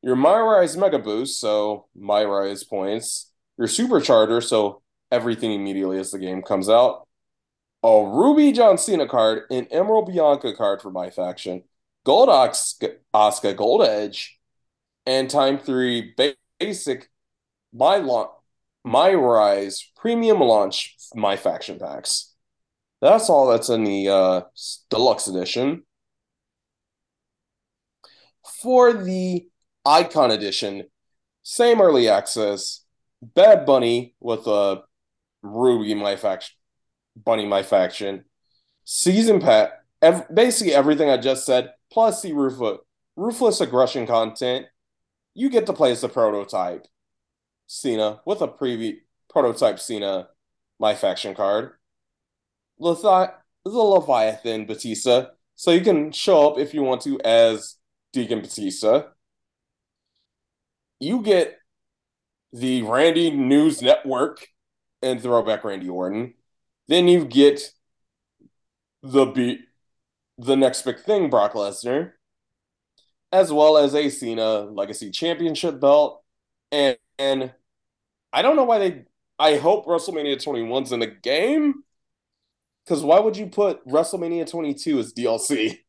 [0.01, 4.81] your My Rise Mega Boost, so My Rise points, your Supercharger, so
[5.11, 7.07] everything immediately as the game comes out,
[7.83, 11.63] a Ruby John Cena card, an Emerald Bianca card for my faction,
[12.05, 14.39] Gold Asuka, Gold Edge,
[15.05, 16.13] and Time 3
[16.59, 17.09] Basic
[17.73, 18.29] my launch
[18.85, 22.33] My Rise Premium Launch My Faction Packs.
[23.01, 24.41] That's all that's in the uh,
[24.89, 25.83] deluxe edition.
[28.61, 29.49] For the
[29.85, 30.85] Icon Edition,
[31.43, 32.81] same early access.
[33.21, 34.83] Bad Bunny with a
[35.41, 36.55] Ruby My Faction,
[37.17, 38.25] Bunny My Faction,
[38.85, 39.71] season pack.
[40.01, 42.79] Ev- basically everything I just said, plus the ruthless,
[43.15, 44.65] ruthless aggression content.
[45.33, 46.87] You get to play as the prototype
[47.67, 48.97] Cena with a preview
[49.29, 50.29] prototype Cena
[50.79, 51.73] My Faction card.
[52.79, 53.33] Lethi-
[53.63, 57.75] the Leviathan Batista, so you can show up if you want to as
[58.13, 59.05] Deacon Batista.
[60.99, 61.57] You get
[62.53, 64.47] the Randy News Network
[65.01, 66.35] and throwback Randy Orton.
[66.87, 67.61] Then you get
[69.01, 69.64] the be-
[70.37, 72.13] the next big thing, Brock Lesnar,
[73.31, 76.23] as well as a Cena Legacy Championship belt.
[76.71, 77.53] And, and
[78.33, 79.05] I don't know why they.
[79.37, 81.83] I hope WrestleMania 21's in the game.
[82.85, 85.79] Because why would you put WrestleMania 22 as DLC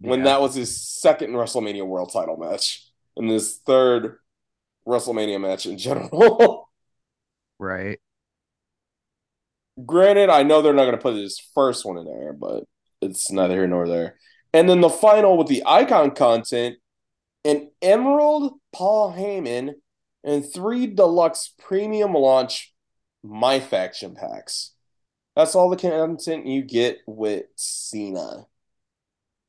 [0.00, 0.24] when Yeah.
[0.24, 4.18] that was his second WrestleMania World Title match and his third
[4.86, 6.70] WrestleMania match in general?
[7.58, 8.00] Right.
[9.84, 12.64] Granted, I know they're not going to put his first one in there, but
[13.02, 14.16] it's neither here nor there.
[14.52, 16.76] And then the final with the icon content
[17.44, 19.74] an Emerald Paul Heyman
[20.24, 22.74] and three deluxe premium launch
[23.22, 24.72] My Faction packs.
[25.36, 28.46] That's all the content you get with Cena.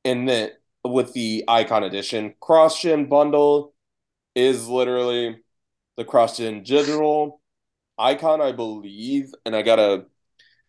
[0.05, 0.51] And then
[0.83, 3.73] with the Icon Edition, Cross Gen Bundle
[4.35, 5.39] is literally
[5.95, 7.41] the Cross Gen Digital
[7.97, 9.33] Icon, I believe.
[9.45, 10.05] And I gotta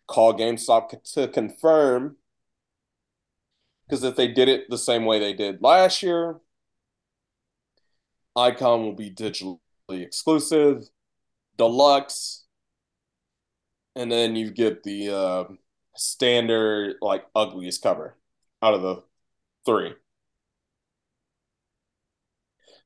[0.09, 2.17] call GameStop to confirm.
[3.87, 6.41] Because if they did it the same way they did last year,
[8.37, 9.59] Icon will be digitally
[9.91, 10.89] exclusive,
[11.57, 12.45] deluxe,
[13.97, 15.45] and then you get the uh,
[15.97, 18.17] standard, like ugliest cover
[18.63, 19.03] out of the
[19.65, 19.95] three.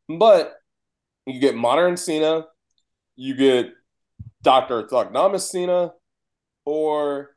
[0.08, 0.54] But
[1.26, 2.46] you get modern Cena,
[3.16, 3.72] you get
[4.42, 4.84] Dr.
[4.84, 5.92] Thuganomics Cena,
[6.64, 7.36] or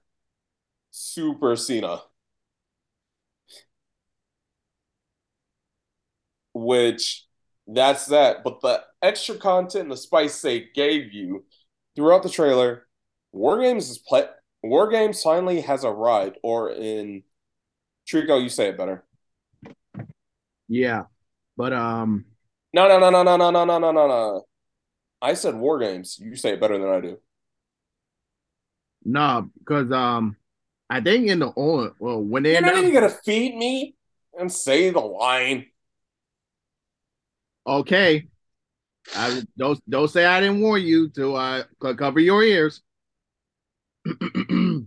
[0.92, 2.02] Super Cena.
[6.54, 7.26] Which
[7.68, 8.44] that's that.
[8.44, 11.46] But the extra content the spice they gave you
[11.96, 12.88] throughout the trailer,
[13.32, 14.26] War Games is play
[14.64, 17.24] War Games finally has arrived, or in
[18.08, 19.06] Trico, you say it better.
[20.68, 21.04] Yeah,
[21.58, 22.26] but um,
[22.74, 24.46] No, no, no, no, no, no, no, no, no, no, no.
[25.22, 26.20] I said War Games.
[26.20, 27.20] You say it better than I do.
[29.06, 30.36] No, because um,
[30.90, 33.96] I think in the on well when they You're not announced, even gonna feed me
[34.38, 35.68] and say the line.
[37.68, 38.28] okay,
[39.16, 42.82] I don't don't say I didn't warn you to uh co- cover your ears.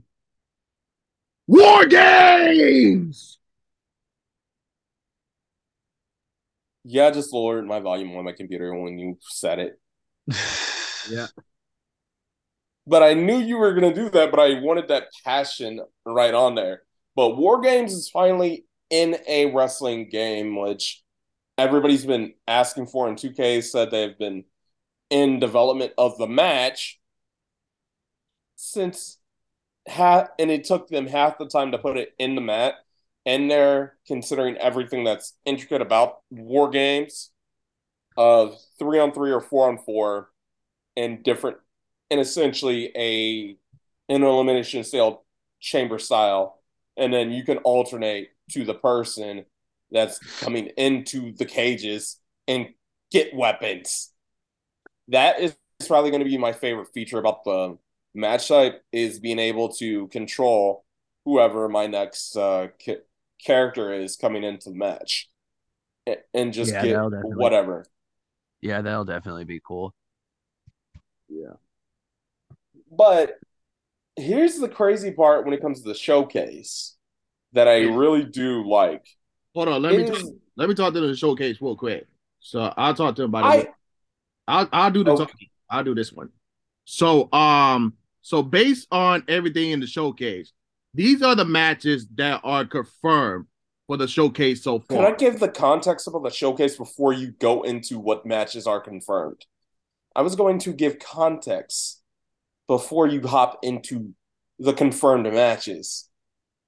[1.46, 3.38] War games.
[6.84, 9.80] Yeah, I just lowered my volume on my computer when you said it.
[11.10, 11.28] Yeah.
[12.88, 16.54] But I knew you were gonna do that, but I wanted that passion right on
[16.54, 16.82] there.
[17.14, 21.02] But War Games is finally in a wrestling game, which
[21.58, 24.44] everybody's been asking for, and 2K said they've been
[25.10, 26.98] in development of the match
[28.56, 29.18] since
[29.86, 32.74] half, and it took them half the time to put it in the mat.
[33.26, 37.30] And they're considering everything that's intricate about war games
[38.16, 40.30] of three on three or four on four
[40.96, 41.58] and different
[42.10, 43.56] and essentially a
[44.08, 45.24] an elimination style
[45.60, 46.60] chamber style.
[46.96, 49.44] And then you can alternate to the person
[49.90, 52.68] that's coming into the cages and
[53.10, 54.10] get weapons.
[55.08, 55.56] That is
[55.86, 57.78] probably going to be my favorite feature about the
[58.14, 60.84] match type is being able to control
[61.24, 63.02] whoever my next uh, ca-
[63.44, 65.30] character is coming into the match.
[66.32, 67.86] And just Yeah, get whatever.
[68.60, 69.94] Yeah, that'll definitely be cool.
[72.90, 73.34] But
[74.16, 76.96] here's the crazy part when it comes to the showcase
[77.52, 79.04] that I really do like.
[79.54, 80.20] Hold on, let me It talk,
[80.56, 82.06] let me talk to the showcase real quick.
[82.40, 83.68] So I'll talk to him about it.
[84.46, 85.24] I'll I'll do the Okay.
[85.24, 85.48] talking.
[85.70, 86.30] I'll do this one.
[86.84, 90.52] So um so based on everything in the showcase,
[90.94, 93.46] these are the matches that are confirmed
[93.86, 94.86] for the showcase so far.
[94.88, 98.80] can I give the context about the showcase before you go into what matches are
[98.80, 99.46] confirmed?
[100.16, 101.97] I was going to give context
[102.68, 104.14] before you hop into
[104.58, 106.08] the confirmed matches.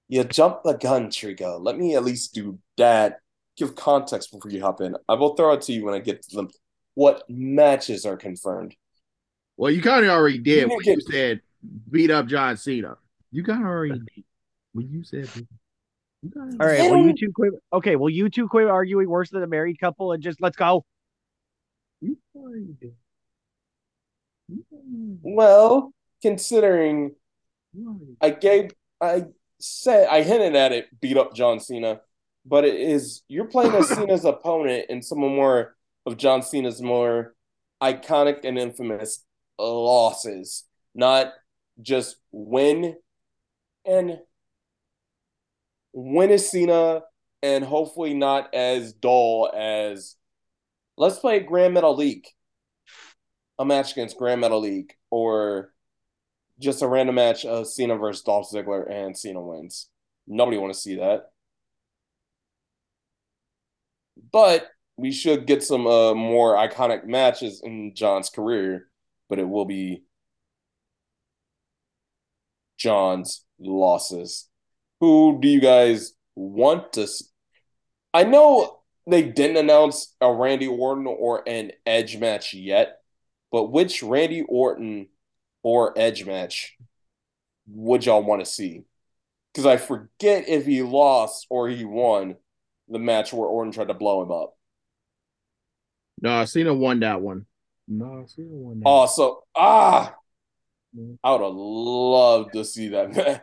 [0.08, 1.60] You jump the gun, Trico.
[1.62, 3.20] Let me at least do that.
[3.56, 4.96] Give context before you hop in.
[5.08, 6.48] I will throw it to you when I get to them.
[6.94, 8.74] What matches are confirmed?
[9.56, 11.40] Well, you kind of already did You when didn't you said
[11.90, 12.96] beat up John Cena.
[13.30, 14.24] You kind of already did
[14.72, 15.28] when you said.
[15.34, 17.52] You All right, They well you two quit.
[17.72, 20.84] Okay, well you two quit arguing worse than a married couple and just let's go.
[22.00, 22.94] You already did.
[25.22, 27.14] Well, considering
[28.20, 29.26] I gave, I
[29.58, 32.00] said, I hinted at it, beat up John Cena,
[32.44, 36.80] but it is you're playing as Cena's opponent and some of more of John Cena's
[36.82, 37.34] more
[37.82, 39.24] iconic and infamous
[39.58, 40.64] losses,
[40.94, 41.32] not
[41.80, 42.96] just win
[43.86, 44.18] and
[45.92, 47.02] win is Cena
[47.42, 50.16] and hopefully not as dull as
[50.96, 52.26] let's play Grand Metal League,
[53.60, 55.74] a match against Grand Metal League, or
[56.58, 59.90] just a random match of Cena versus Dolph Ziggler and Cena wins.
[60.26, 61.30] Nobody want to see that.
[64.32, 64.66] But
[64.96, 68.88] we should get some uh, more iconic matches in John's career,
[69.28, 70.04] but it will be
[72.78, 74.48] John's losses.
[75.00, 77.26] Who do you guys want to see?
[78.14, 82.99] I know they didn't announce a Randy Orton or an Edge match yet,
[83.52, 85.08] but which Randy Orton
[85.62, 86.76] or Edge match
[87.68, 88.84] would y'all want to see?
[89.52, 92.36] Because I forget if he lost or he won
[92.88, 94.56] the match where Orton tried to blow him up.
[96.22, 97.46] No, Cena won that one.
[97.88, 98.86] No, Cena won that.
[98.88, 100.14] Oh, so ah,
[100.96, 101.18] Mhm.
[101.22, 103.42] I would have loved to see that match.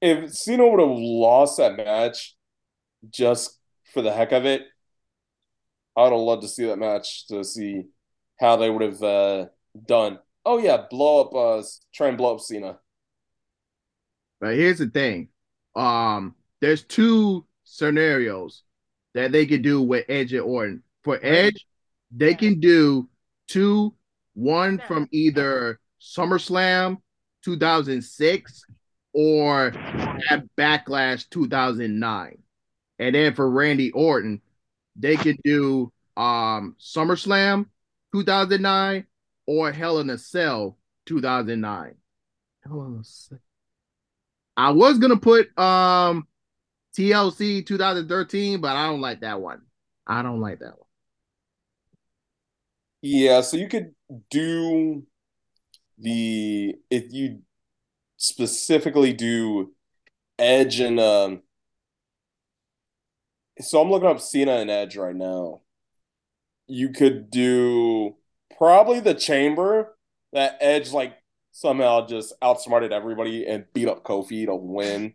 [0.00, 2.36] If Cena would have lost that match
[3.10, 3.58] just
[3.92, 4.62] for the heck of it,
[5.96, 7.84] I would have loved to see that match to see
[8.40, 9.46] how they would have uh,
[9.86, 10.18] done.
[10.44, 11.62] Oh yeah, blow up, uh,
[11.92, 12.78] try and blow up Cena.
[14.40, 15.28] But here's the thing.
[15.76, 18.62] Um, there's two scenarios
[19.14, 20.82] that they could do with Edge and Orton.
[21.04, 21.66] For Edge,
[22.10, 23.08] they can do
[23.46, 23.94] two,
[24.34, 26.96] one from either SummerSlam
[27.44, 28.64] 2006
[29.12, 29.66] or
[30.30, 32.38] at Backlash 2009.
[32.98, 34.40] And then for Randy Orton,
[34.96, 37.66] they could do um SummerSlam
[38.12, 39.06] 2009
[39.46, 41.94] or Hell in a Cell 2009.
[42.64, 43.38] Hell in a Cell.
[44.56, 46.26] I was gonna put um
[46.96, 49.62] TLC 2013, but I don't like that one.
[50.06, 50.88] I don't like that one.
[53.02, 53.94] Yeah, so you could
[54.30, 55.06] do
[55.98, 57.40] the if you
[58.16, 59.72] specifically do
[60.38, 61.42] Edge and um
[63.60, 65.60] so I'm looking up Cena and Edge right now.
[66.70, 68.16] You could do
[68.56, 69.96] probably the chamber
[70.32, 71.16] that Edge like
[71.52, 75.14] somehow just outsmarted everybody and beat up Kofi to win.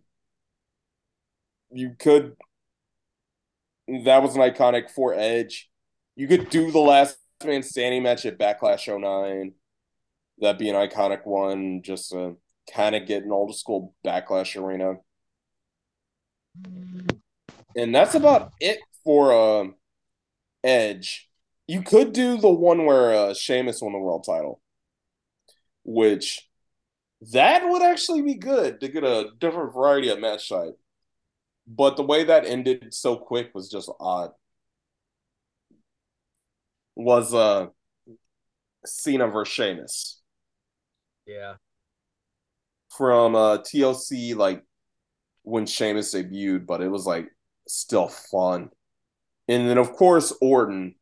[1.72, 2.36] You could
[3.88, 5.69] that was an iconic for Edge.
[6.15, 9.53] You could do the last man standing match at Backlash 09.
[10.40, 12.38] That'd be an iconic one, just to
[12.73, 14.95] kind of get an old school Backlash arena.
[17.76, 19.76] And that's about it for um,
[20.64, 21.30] Edge.
[21.67, 24.61] You could do the one where uh, Sheamus won the world title,
[25.83, 26.47] which
[27.33, 30.77] that would actually be good to get a different variety of match type.
[31.67, 34.31] But the way that ended so quick was just odd.
[36.95, 37.67] Was uh
[38.85, 40.21] Cena versus Sheamus
[41.25, 41.55] Yeah.
[42.97, 44.63] from uh TLC like
[45.43, 47.29] when Sheamus debuted, but it was like
[47.67, 48.69] still fun.
[49.47, 50.95] And then of course Orton.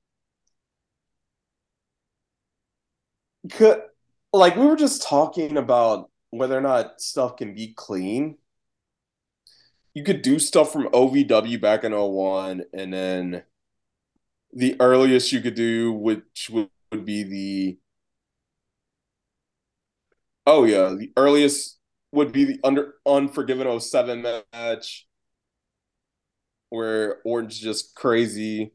[3.51, 3.81] Could
[4.31, 8.37] like we were just talking about whether or not stuff can be clean.
[9.93, 13.43] You could do stuff from OVW back in 01 and then
[14.51, 16.69] the earliest you could do which would,
[17.05, 17.79] be the
[20.45, 21.79] Oh yeah, the earliest
[22.11, 24.21] would be the under Unforgiven 07
[24.53, 25.07] match
[26.69, 28.73] where Orton's just crazy.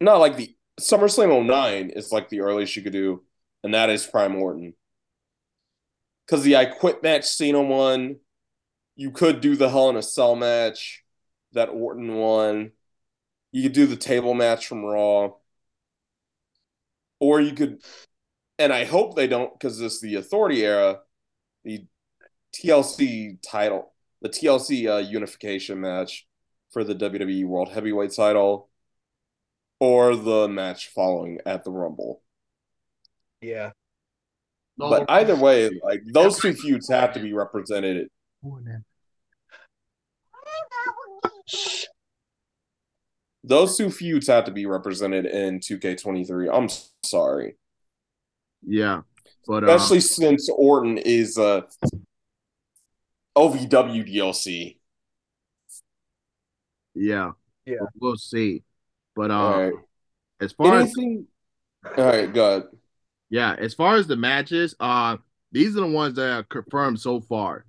[0.00, 3.22] Not like the SummerSlam 09 is like the earliest you could do,
[3.62, 4.74] and that is Prime Orton.
[6.26, 8.16] Because the I Quit match Cena won.
[8.96, 11.02] You could do the Hell in a Cell match
[11.52, 12.72] that Orton won.
[13.52, 15.30] You could do the table match from Raw.
[17.18, 17.82] Or you could,
[18.58, 21.00] and I hope they don't, because this is the Authority era,
[21.64, 21.84] the
[22.54, 23.92] TLC title,
[24.22, 26.26] the TLC uh, unification match
[26.70, 28.69] for the WWE World Heavyweight title,
[29.80, 32.22] or the match following at the Rumble.
[33.40, 33.70] Yeah.
[34.76, 38.08] But either way, like those two feuds have to be represented.
[43.42, 46.50] Those two feuds have to be represented in 2K23.
[46.54, 46.68] I'm
[47.04, 47.56] sorry.
[48.66, 49.02] Yeah,
[49.46, 51.66] but um, especially since Orton is a
[53.36, 54.76] OVW DLC.
[56.94, 57.32] yeah,
[57.64, 57.76] Yeah.
[57.98, 58.62] we'll see.
[59.20, 59.72] But um, right.
[60.40, 62.68] as far as All right, good.
[63.28, 65.18] Yeah, as far as the matches, uh,
[65.52, 67.66] these are the ones that are confirmed so far.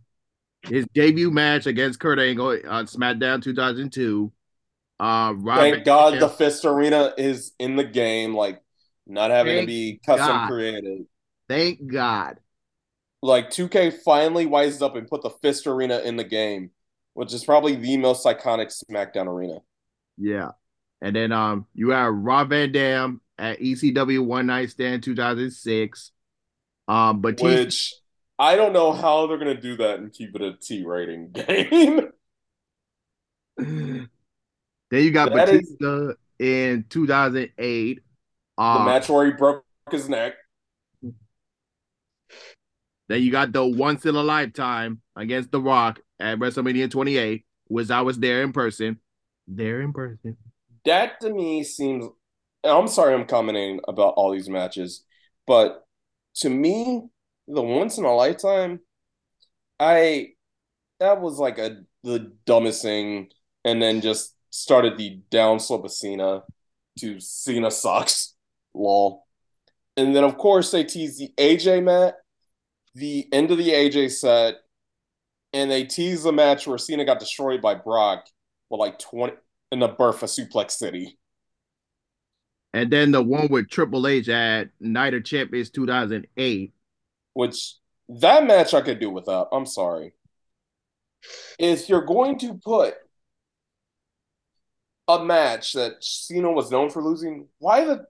[0.61, 4.31] His debut match against Kurt Angle on SmackDown 2002.
[4.97, 8.61] Uh, Thank God the Fist Arena is in the game, like
[9.05, 10.49] not having Thank to be custom God.
[10.49, 11.05] created.
[11.49, 12.37] Thank God.
[13.21, 16.71] Like 2K finally wised up and put the Fist Arena in the game,
[17.13, 19.59] which is probably the most iconic SmackDown arena.
[20.17, 20.51] Yeah.
[21.01, 26.11] And then um, you have Rob Van Dam at ECW One Night Stand 2006.
[26.87, 27.47] Um, Batista.
[27.63, 27.93] Which
[28.37, 32.09] I don't know how they're gonna do that and keep it a T rating game.
[33.57, 34.09] then
[34.91, 37.99] you got That is- Batista in 2008.
[38.57, 40.33] the Um, match where he broke his neck.
[43.09, 47.89] Then you got the once in a lifetime against The Rock at WrestleMania 28, which
[47.91, 48.99] I was there in person.
[49.47, 50.37] There in person.
[50.85, 52.05] That to me seems.
[52.63, 55.03] I'm sorry, I'm commenting about all these matches,
[55.47, 55.85] but
[56.35, 57.03] to me,
[57.47, 58.81] the once in a lifetime,
[59.79, 60.33] I
[60.99, 63.29] that was like a the dumbest thing,
[63.65, 66.43] and then just started the downslope of Cena
[66.99, 68.35] to Cena sucks,
[68.73, 69.25] lol,
[69.97, 72.15] and then of course they tease the AJ mat,
[72.95, 74.55] the end of the AJ set,
[75.53, 78.25] and they tease the match where Cena got destroyed by Brock
[78.69, 79.33] with like twenty
[79.71, 81.17] in the birth of Suplex City.
[82.73, 86.73] And then the one with Triple H at Night of Champions 2008.
[87.33, 87.75] which
[88.09, 89.49] that match I could do without.
[89.51, 90.13] I'm sorry.
[91.59, 92.95] If you're going to put
[95.07, 98.05] a match that Cena was known for losing, why the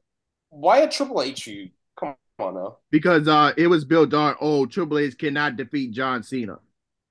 [0.50, 1.70] why a Triple H you?
[1.98, 2.78] Come on now.
[2.92, 6.60] Because uh it was built on oh Triple H cannot defeat John Cena.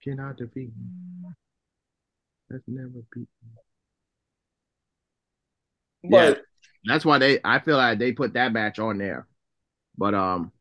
[0.02, 0.72] Cannot defeat.
[2.50, 3.28] That's never beat.
[6.02, 6.42] But
[6.84, 9.26] That's why they I feel like they put that match on there.
[9.96, 10.52] But um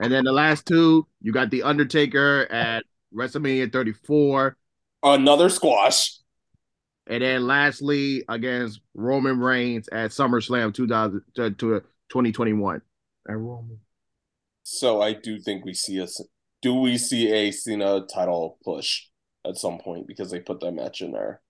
[0.00, 2.84] and then the last two, you got the Undertaker at
[3.14, 4.56] WrestleMania 34.
[5.02, 6.18] another squash.
[7.08, 12.82] And then lastly against Roman Reigns at SummerSlam 2000 to, to 2021.
[13.28, 13.80] At Roman.
[14.62, 16.20] So I do think we see us.
[16.60, 19.06] Do we see a Cena title push
[19.46, 21.40] at some point because they put that match in there?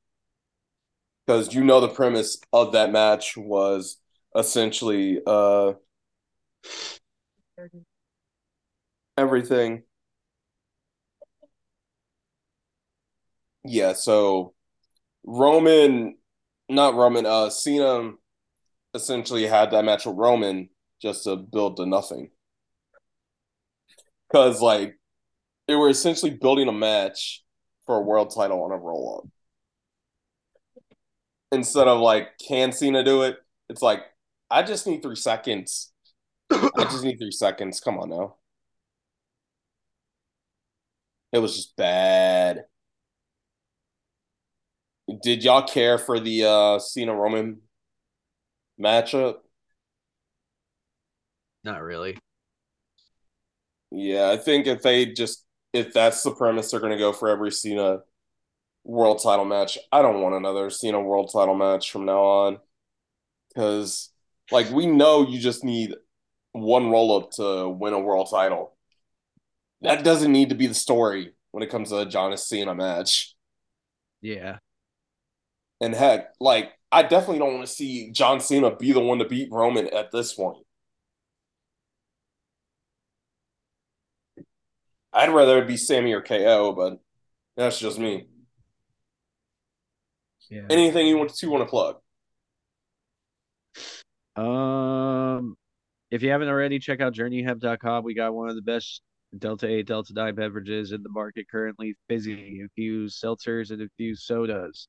[1.28, 3.98] Because you know the premise of that match was
[4.34, 5.74] essentially uh
[9.18, 9.82] everything.
[13.64, 14.54] Yeah, so
[15.24, 16.18] Roman,
[16.68, 18.12] not Roman, uh, Cena
[18.94, 20.70] essentially had that match with Roman
[21.02, 22.30] just to build to nothing.
[24.28, 24.98] Because, like,
[25.68, 27.44] they were essentially building a match
[27.86, 29.37] for a world title on a roll up.
[31.50, 33.38] Instead of, like, can Cena do it?
[33.68, 34.02] It's like,
[34.50, 35.92] I just need three seconds.
[36.50, 37.80] I just need three seconds.
[37.80, 38.36] Come on now.
[41.32, 42.64] It was just bad.
[45.22, 47.62] Did y'all care for the uh Cena Roman
[48.78, 49.36] matchup?
[51.64, 52.18] Not really.
[53.90, 57.50] Yeah, I think if they just if that's the premise they're gonna go for every
[57.50, 58.00] Cena
[58.88, 62.58] world title match, I don't want another Cena world title match from now on.
[63.54, 64.10] Cause
[64.50, 65.94] like we know you just need
[66.52, 68.76] one roll up to win a world title.
[69.82, 73.34] That doesn't need to be the story when it comes to a John Cena match.
[74.22, 74.58] Yeah.
[75.80, 79.26] And heck, like I definitely don't want to see John Cena be the one to
[79.26, 80.64] beat Roman at this point.
[85.12, 87.00] I'd rather it be Sami or KO, but
[87.56, 88.28] that's just me.
[90.50, 90.62] Yeah.
[90.70, 91.96] Anything you want to want to plug?
[94.36, 95.56] Um,
[96.10, 98.04] if you haven't already, check out journeyhemp.com.
[98.04, 99.02] We got one of the best
[99.36, 101.96] Delta 8, Delta 9 beverages in the market currently.
[102.08, 104.88] Fizzy, infused seltzers, and infused sodas.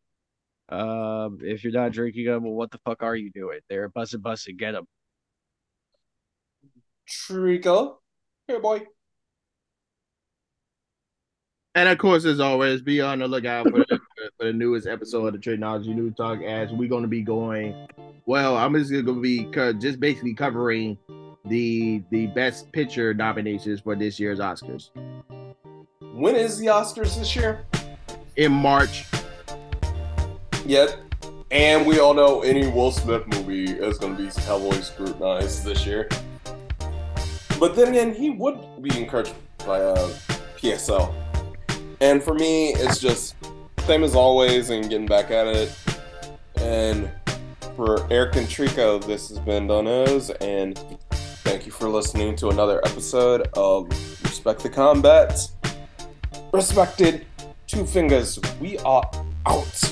[0.69, 3.60] Um, if you're not drinking them, well, what the fuck are you doing?
[3.69, 4.86] They're bussin' bussin', get them.
[7.10, 7.95] Trico,
[8.48, 8.84] here boy.
[11.80, 13.99] And of course, as always, be on the lookout for the,
[14.38, 16.41] for the newest episode of the Technology News Talk.
[16.41, 17.88] As we're going to be going,
[18.26, 20.97] well, I'm just going to be co- just basically covering
[21.45, 24.89] the the best picture nominations for this year's Oscars
[26.01, 27.65] When is the Oscars this year?
[28.35, 29.06] in March.
[30.65, 30.99] Yep.
[31.51, 35.85] and we all know any Will Smith movie is going to be heavily scrutinized this
[35.85, 36.10] year.
[37.57, 39.34] But then again, he would be encouraged
[39.65, 40.10] by uh,
[40.57, 41.14] PSL.
[42.02, 43.36] And for me, it's just
[43.80, 45.76] same as always and getting back at it.
[46.56, 47.12] And
[47.76, 50.78] for Eric and Trico, this has been Donaze, and
[51.44, 53.90] thank you for listening to another episode of
[54.24, 55.50] Respect the Combat.
[56.54, 57.26] Respected
[57.68, 59.10] two fingers, we are
[59.46, 59.89] out.